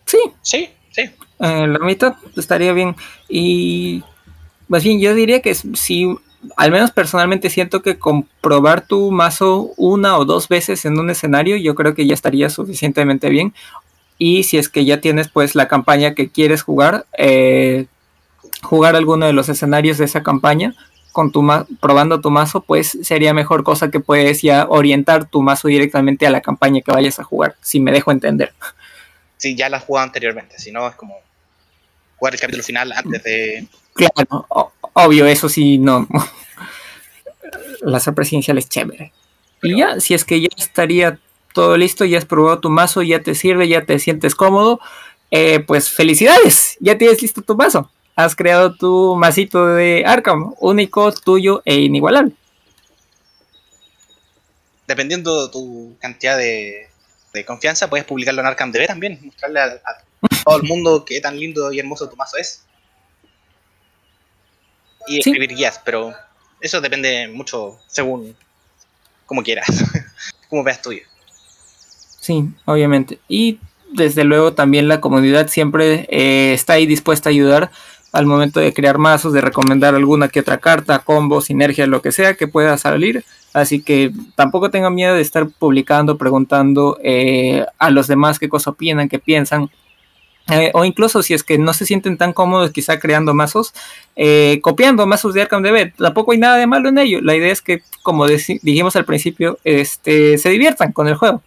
Sí. 0.07 0.19
Sí, 0.41 0.71
sí. 0.91 1.03
Eh, 1.41 1.67
la 1.67 1.79
mitad 1.81 2.15
estaría 2.35 2.73
bien. 2.73 2.97
Y 3.29 4.03
más 4.69 4.85
bien, 4.85 5.01
yo 5.01 5.15
diría 5.15 5.41
que 5.41 5.55
si, 5.55 6.17
al 6.57 6.71
menos 6.71 6.91
personalmente 6.91 7.51
siento 7.51 7.83
que 7.83 7.99
comprobar 7.99 8.87
tu 8.87 9.11
mazo 9.11 9.73
una 9.77 10.19
o 10.19 10.25
dos 10.25 10.49
veces 10.49 10.85
en 10.85 10.99
un 10.99 11.11
escenario, 11.11 11.57
yo 11.57 11.75
creo 11.75 11.95
que 11.95 12.07
ya 12.07 12.15
estaría 12.15 12.51
suficientemente 12.51 13.29
bien. 13.29 13.55
Y 14.19 14.45
si 14.45 14.57
es 14.59 14.69
que 14.69 14.85
ya 14.85 15.01
tienes 15.01 15.29
pues 15.29 15.55
la 15.55 15.69
campaña 15.69 16.15
que 16.15 16.31
quieres 16.31 16.63
jugar, 16.63 17.07
eh, 17.19 17.87
jugar 18.63 18.97
alguno 18.97 19.27
de 19.27 19.33
los 19.33 19.49
escenarios 19.49 19.99
de 19.99 20.07
esa 20.07 20.23
campaña 20.23 20.75
probando 21.81 22.21
tu 22.21 22.31
mazo, 22.31 22.61
pues 22.61 22.99
sería 23.03 23.33
mejor 23.33 23.65
cosa 23.65 23.91
que 23.91 24.01
puedes 24.01 24.43
ya 24.43 24.67
orientar 24.69 25.27
tu 25.27 25.43
mazo 25.43 25.69
directamente 25.69 26.27
a 26.27 26.31
la 26.31 26.41
campaña 26.41 26.81
que 26.83 26.93
vayas 26.93 27.19
a 27.19 27.25
jugar, 27.25 27.57
si 27.63 27.81
me 27.81 27.93
dejo 27.93 28.11
entender. 28.11 28.53
Si 29.39 29.55
ya 29.55 29.69
la 29.69 29.79
has 29.79 29.85
jugado 29.85 30.07
anteriormente, 30.07 30.59
si 30.59 30.73
no 30.73 30.87
es 30.87 30.95
como 30.95 31.17
jugar 32.17 32.35
el 32.35 32.41
capítulo 32.41 32.63
final 32.63 32.93
antes 32.93 33.23
de... 33.23 33.67
Claro, 33.97 34.47
obvio, 34.93 35.27
eso 35.27 35.49
sí, 35.49 35.79
no. 35.79 36.07
La 37.81 38.01
presidencial 38.01 38.59
es 38.59 38.69
chévere. 38.69 39.13
Y 39.63 39.79
ya, 39.79 40.01
si 40.01 40.15
es 40.15 40.25
que 40.25 40.41
ya 40.41 40.49
estaría 40.57 41.19
todo 41.55 41.77
listo, 41.77 42.05
ya 42.05 42.19
has 42.19 42.27
probado 42.27 42.61
tu 42.61 42.69
mazo, 42.69 43.03
ya 43.03 43.23
te 43.23 43.35
sirve, 43.35 43.69
ya 43.69 43.85
te 43.87 43.99
sientes 43.99 44.35
cómodo, 44.35 44.79
eh, 45.31 45.61
pues 45.61 45.89
felicidades, 45.89 46.77
ya 46.81 46.99
tienes 46.99 47.23
listo 47.23 47.43
tu 47.43 47.57
mazo. 47.57 47.91
Has 48.15 48.37
creado 48.37 48.75
tu 48.75 49.17
masito 49.17 49.67
de 49.67 50.05
Arkham, 50.07 50.55
único, 50.59 51.13
tuyo 51.13 51.63
e 51.65 51.77
inigualable. 51.77 52.33
Dependiendo 54.87 55.47
de 55.47 55.53
tu 55.53 55.97
cantidad 55.99 56.37
de, 56.37 56.89
confianza, 57.47 57.91
puedes 57.91 58.07
publicarlo 58.07 58.41
en 58.41 58.47
Arkham 58.47 58.73
DB 58.73 58.87
también, 58.87 59.19
mostrarle 59.23 59.61
a, 59.61 59.81
todo 60.45 60.57
el 60.57 60.63
mundo 60.63 61.05
qué 61.05 61.21
tan 61.21 61.39
lindo 61.39 61.73
y 61.73 61.79
hermoso 61.79 62.09
tu 62.09 62.17
mazo 62.17 62.37
es. 62.39 62.65
Y 65.07 65.19
escribir 65.19 65.55
guías, 65.55 65.81
pero 65.85 66.13
eso 66.61 66.81
depende 66.81 67.29
mucho 67.29 67.79
según 67.87 68.37
como 69.27 69.43
quieras, 69.43 69.67
como 70.49 70.63
veas 70.65 70.83
tuyo. 70.83 71.03
Sí, 72.21 72.49
obviamente. 72.65 73.19
Y 73.29 73.61
desde 73.93 74.25
luego 74.25 74.53
también 74.55 74.89
la 74.89 75.01
comunidad 75.01 75.49
siempre 75.49 76.07
eh, 76.11 76.53
está 76.55 76.75
ahí 76.75 76.87
dispuesta 76.87 77.29
a 77.29 77.33
ayudar 77.33 77.71
al 78.13 78.27
momento 78.27 78.61
de 78.61 78.73
crear 78.73 78.99
mazos, 78.99 79.33
de 79.33 79.41
recomendar 79.41 79.95
alguna 79.95 80.29
que 80.29 80.41
otra 80.41 80.59
carta, 80.59 81.01
combo, 81.01 81.41
sinergia, 81.41 81.87
lo 81.87 82.01
que 82.03 82.13
sea 82.13 82.35
que 82.35 82.49
pueda 82.49 82.79
salir. 82.79 83.25
Así 83.53 83.83
que 83.83 84.13
tampoco 84.35 84.71
tengan 84.71 84.95
miedo 84.95 85.15
de 85.15 85.23
estar 85.23 85.49
publicando, 85.49 86.17
preguntando 86.17 86.99
eh, 87.03 87.65
a 87.79 87.91
los 87.91 88.07
demás 88.07 88.39
qué 88.39 88.49
cosa 88.49 88.71
opinan, 88.71 89.09
qué 89.09 89.19
piensan. 89.19 89.71
Eh, 90.49 90.71
o 90.75 90.85
incluso 90.85 91.23
si 91.23 91.35
es 91.35 91.43
que 91.43 91.59
no 91.59 91.75
se 91.75 91.87
sienten 91.87 92.17
tan 92.17 92.33
cómodos 92.33 92.71
quizá 92.71 93.01
creando 93.01 93.35
mazos, 93.35 93.75
copiando 94.63 95.07
mazos 95.07 95.35
de 95.35 95.43
Arkham 95.43 95.63
DB, 95.63 95.93
tampoco 95.97 96.33
hay 96.33 96.39
nada 96.39 96.57
de 96.57 96.67
malo 96.67 96.89
en 96.89 96.99
ello. 96.99 97.21
La 97.21 97.35
idea 97.35 97.53
es 97.53 97.63
que, 97.63 97.83
como 98.03 98.27
dijimos 98.27 98.95
al 98.95 99.05
principio, 99.05 99.59
este, 99.65 100.39
se 100.39 100.49
diviertan 100.51 100.93
con 100.93 101.09
el 101.09 101.17
juego 101.17 101.43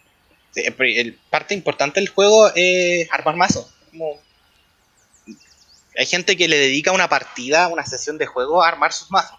el 0.55 1.19
parte 1.29 1.53
importante 1.53 1.99
del 1.99 2.09
juego 2.09 2.51
es 2.55 3.11
armar 3.11 3.35
mazo. 3.35 3.69
hay 5.97 6.05
gente 6.05 6.37
que 6.37 6.47
le 6.47 6.57
dedica 6.57 6.91
una 6.91 7.09
partida, 7.09 7.67
una 7.67 7.85
sesión 7.85 8.17
de 8.17 8.25
juego 8.25 8.63
a 8.63 8.67
armar 8.67 8.93
sus 8.93 9.11
mazos. 9.11 9.37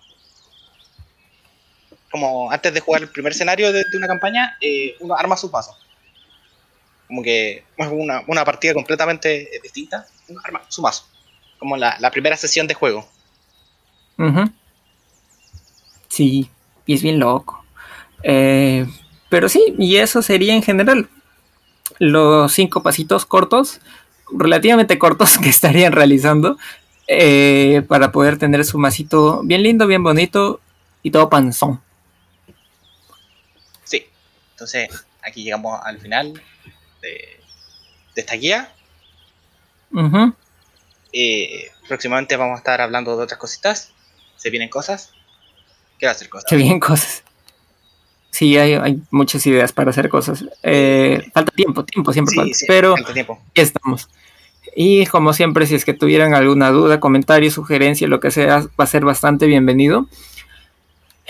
Como 2.10 2.50
antes 2.50 2.74
de 2.74 2.80
jugar 2.80 3.02
el 3.02 3.08
primer 3.08 3.32
escenario 3.32 3.72
de, 3.72 3.84
una 3.94 4.08
campaña, 4.08 4.56
eh, 4.60 4.96
uno 5.00 5.16
arma 5.16 5.36
sus 5.36 5.52
mazos. 5.52 5.76
Como 7.10 7.24
que 7.24 7.64
es 7.76 7.88
una, 7.90 8.44
partida 8.44 8.72
completamente 8.72 9.50
distinta, 9.64 10.06
uno 10.28 10.40
arma 10.44 10.62
su 10.68 10.80
mazo. 10.80 11.06
Como 11.58 11.76
la, 11.76 12.10
primera 12.12 12.36
sesión 12.36 12.68
de 12.68 12.74
juego. 12.74 13.04
Sí, 16.06 16.48
y 16.86 16.94
es 16.94 17.02
bien 17.02 17.18
loco. 17.18 17.64
Eh, 18.22 18.86
pero 19.28 19.48
sí, 19.48 19.74
y 19.76 19.96
eso 19.96 20.22
sería 20.22 20.54
en 20.54 20.62
general 20.62 21.08
los 21.98 22.52
cinco 22.52 22.80
pasitos 22.80 23.26
cortos, 23.26 23.80
relativamente 24.30 25.00
cortos, 25.00 25.36
que 25.42 25.48
estarían 25.48 25.92
realizando 25.92 26.58
eh, 27.08 27.82
para 27.88 28.12
poder 28.12 28.38
tener 28.38 28.64
su 28.64 28.78
masito 28.78 29.42
bien 29.42 29.64
lindo, 29.64 29.88
bien 29.88 30.04
bonito 30.04 30.60
y 31.02 31.10
todo 31.10 31.28
panzón. 31.28 31.80
Sí, 33.82 34.06
entonces 34.52 34.88
aquí 35.20 35.42
llegamos 35.42 35.80
al 35.84 35.98
final 35.98 36.40
de, 37.02 37.40
esta 38.14 38.34
guía. 38.34 38.72
Eh, 41.12 41.70
próximamente 41.88 42.36
vamos 42.36 42.56
a 42.56 42.58
estar 42.58 42.80
hablando 42.80 43.16
de 43.16 43.24
otras 43.24 43.38
cositas. 43.38 43.92
Se 44.36 44.50
vienen 44.50 44.68
cosas. 44.68 45.12
Quiero 45.98 46.12
hacer 46.12 46.28
cosas. 46.28 46.48
Se 46.48 46.56
vienen 46.56 46.80
cosas. 46.80 47.22
Sí, 48.30 48.56
hay, 48.56 49.02
muchas 49.10 49.44
ideas 49.46 49.72
para 49.72 49.90
hacer 49.90 50.08
cosas. 50.08 50.44
Eh, 50.62 51.30
falta 51.34 51.52
tiempo, 51.52 51.84
tiempo 51.84 52.12
siempre 52.12 52.36
falta, 52.36 52.56
pero 52.68 52.94
ya 53.54 53.62
estamos. 53.62 54.08
Y 54.76 55.06
como 55.06 55.32
siempre, 55.32 55.66
si 55.66 55.74
es 55.74 55.84
que 55.84 55.94
tuvieran 55.94 56.34
alguna 56.34 56.70
duda, 56.70 57.00
comentario, 57.00 57.50
sugerencia, 57.50 58.06
lo 58.06 58.20
que 58.20 58.30
sea, 58.30 58.60
va 58.78 58.84
a 58.84 58.86
ser 58.86 59.04
bastante 59.04 59.46
bienvenido. 59.46 60.06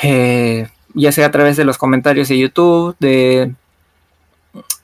Eh, 0.03 0.69
ya 0.95 1.13
sea 1.13 1.27
a 1.27 1.31
través 1.31 1.57
de 1.57 1.65
los 1.65 1.79
comentarios 1.79 2.29
de 2.29 2.39
YouTube, 2.39 2.97
de 3.01 3.55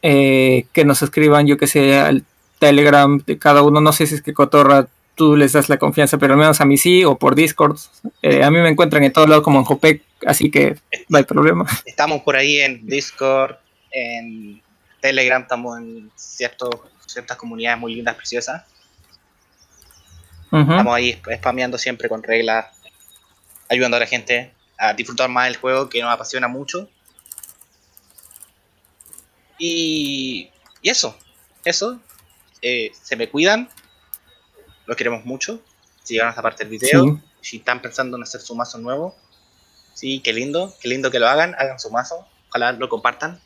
eh, 0.02 0.66
que 0.72 0.84
nos 0.84 1.02
escriban, 1.02 1.46
yo 1.46 1.56
que 1.56 1.66
sé, 1.66 1.98
al 1.98 2.24
Telegram 2.58 3.22
de 3.24 3.38
cada 3.38 3.62
uno. 3.62 3.80
No 3.80 3.92
sé 3.92 4.06
si 4.06 4.16
es 4.16 4.22
que 4.22 4.34
Cotorra 4.34 4.88
tú 5.16 5.34
les 5.34 5.52
das 5.52 5.68
la 5.68 5.78
confianza, 5.78 6.18
pero 6.18 6.34
al 6.34 6.38
menos 6.38 6.60
a 6.60 6.64
mí 6.64 6.76
sí, 6.76 7.04
o 7.04 7.16
por 7.16 7.34
Discord. 7.34 7.78
Eh, 8.22 8.44
a 8.44 8.50
mí 8.50 8.58
me 8.58 8.68
encuentran 8.68 9.02
en 9.02 9.12
todos 9.12 9.28
lados 9.28 9.42
como 9.42 9.58
en 9.58 9.64
Jopec, 9.64 10.02
así 10.26 10.50
que 10.50 10.76
no 11.08 11.18
hay 11.18 11.24
problema. 11.24 11.66
Estamos 11.84 12.22
por 12.22 12.36
ahí 12.36 12.60
en 12.60 12.86
Discord, 12.86 13.56
en 13.90 14.62
Telegram, 15.00 15.42
estamos 15.42 15.78
en 15.78 16.10
ciertas 16.14 17.36
comunidades 17.36 17.80
muy 17.80 17.94
lindas, 17.94 18.14
preciosas. 18.14 18.64
Estamos 20.52 20.94
ahí 20.94 21.20
spameando 21.36 21.76
siempre 21.76 22.08
con 22.08 22.22
reglas, 22.22 22.66
ayudando 23.68 23.96
a 23.96 24.00
la 24.00 24.06
gente 24.06 24.52
a 24.78 24.94
disfrutar 24.94 25.28
más 25.28 25.46
del 25.46 25.56
juego 25.56 25.88
que 25.88 26.00
nos 26.00 26.12
apasiona 26.12 26.46
mucho. 26.46 26.88
Y, 29.58 30.50
y 30.82 30.90
eso, 30.90 31.16
eso. 31.64 32.00
Eh, 32.62 32.92
se 33.00 33.16
me 33.16 33.28
cuidan, 33.28 33.68
lo 34.86 34.96
queremos 34.96 35.24
mucho. 35.24 35.60
Si 36.02 36.14
llegaron 36.14 36.30
a 36.30 36.32
esta 36.32 36.42
parte 36.42 36.64
del 36.64 36.70
video, 36.78 37.20
si 37.40 37.58
están 37.58 37.82
pensando 37.82 38.16
en 38.16 38.22
hacer 38.22 38.40
su 38.40 38.54
mazo 38.54 38.78
nuevo, 38.78 39.14
sí, 39.94 40.20
qué 40.20 40.32
lindo, 40.32 40.74
qué 40.80 40.88
lindo 40.88 41.10
que 41.10 41.18
lo 41.18 41.28
hagan, 41.28 41.54
hagan 41.58 41.78
su 41.78 41.90
mazo, 41.90 42.26
ojalá 42.48 42.72
lo 42.72 42.88
compartan. 42.88 43.40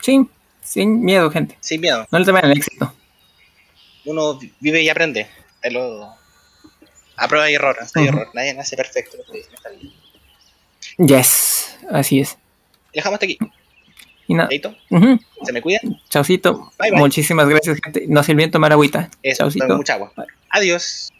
Sí, 0.00 0.28
sin 0.62 1.04
miedo, 1.04 1.30
gente. 1.30 1.56
Sin 1.60 1.80
miedo. 1.80 2.06
No 2.10 2.18
le 2.18 2.24
teman 2.24 2.44
el 2.44 2.52
éxito. 2.52 2.92
Uno 4.04 4.38
vive 4.60 4.82
y 4.82 4.88
aprende. 4.88 5.28
A 7.16 7.28
prueba 7.28 7.50
y 7.50 7.54
error, 7.54 7.76
error. 7.94 8.30
Nadie 8.34 8.54
nace 8.54 8.76
perfecto. 8.76 9.16
Yes, 10.98 11.76
así 11.90 12.20
es. 12.20 12.36
dejamos 12.92 13.14
hasta 13.14 13.26
aquí. 13.26 13.38
Y 14.26 14.34
nada. 14.34 14.48
Se 14.50 15.52
me 15.52 15.60
cuidan. 15.62 15.98
Chaucito. 16.08 16.72
Muchísimas 16.92 17.48
gracias, 17.48 17.78
gente. 17.82 18.06
No 18.08 18.22
se 18.22 18.32
olviden 18.32 18.50
tomar 18.50 18.72
agüita. 18.72 19.10
Eso, 19.22 19.38
Chaucito. 19.44 19.76
mucha 19.76 19.94
agua. 19.94 20.12
Adiós. 20.50 21.12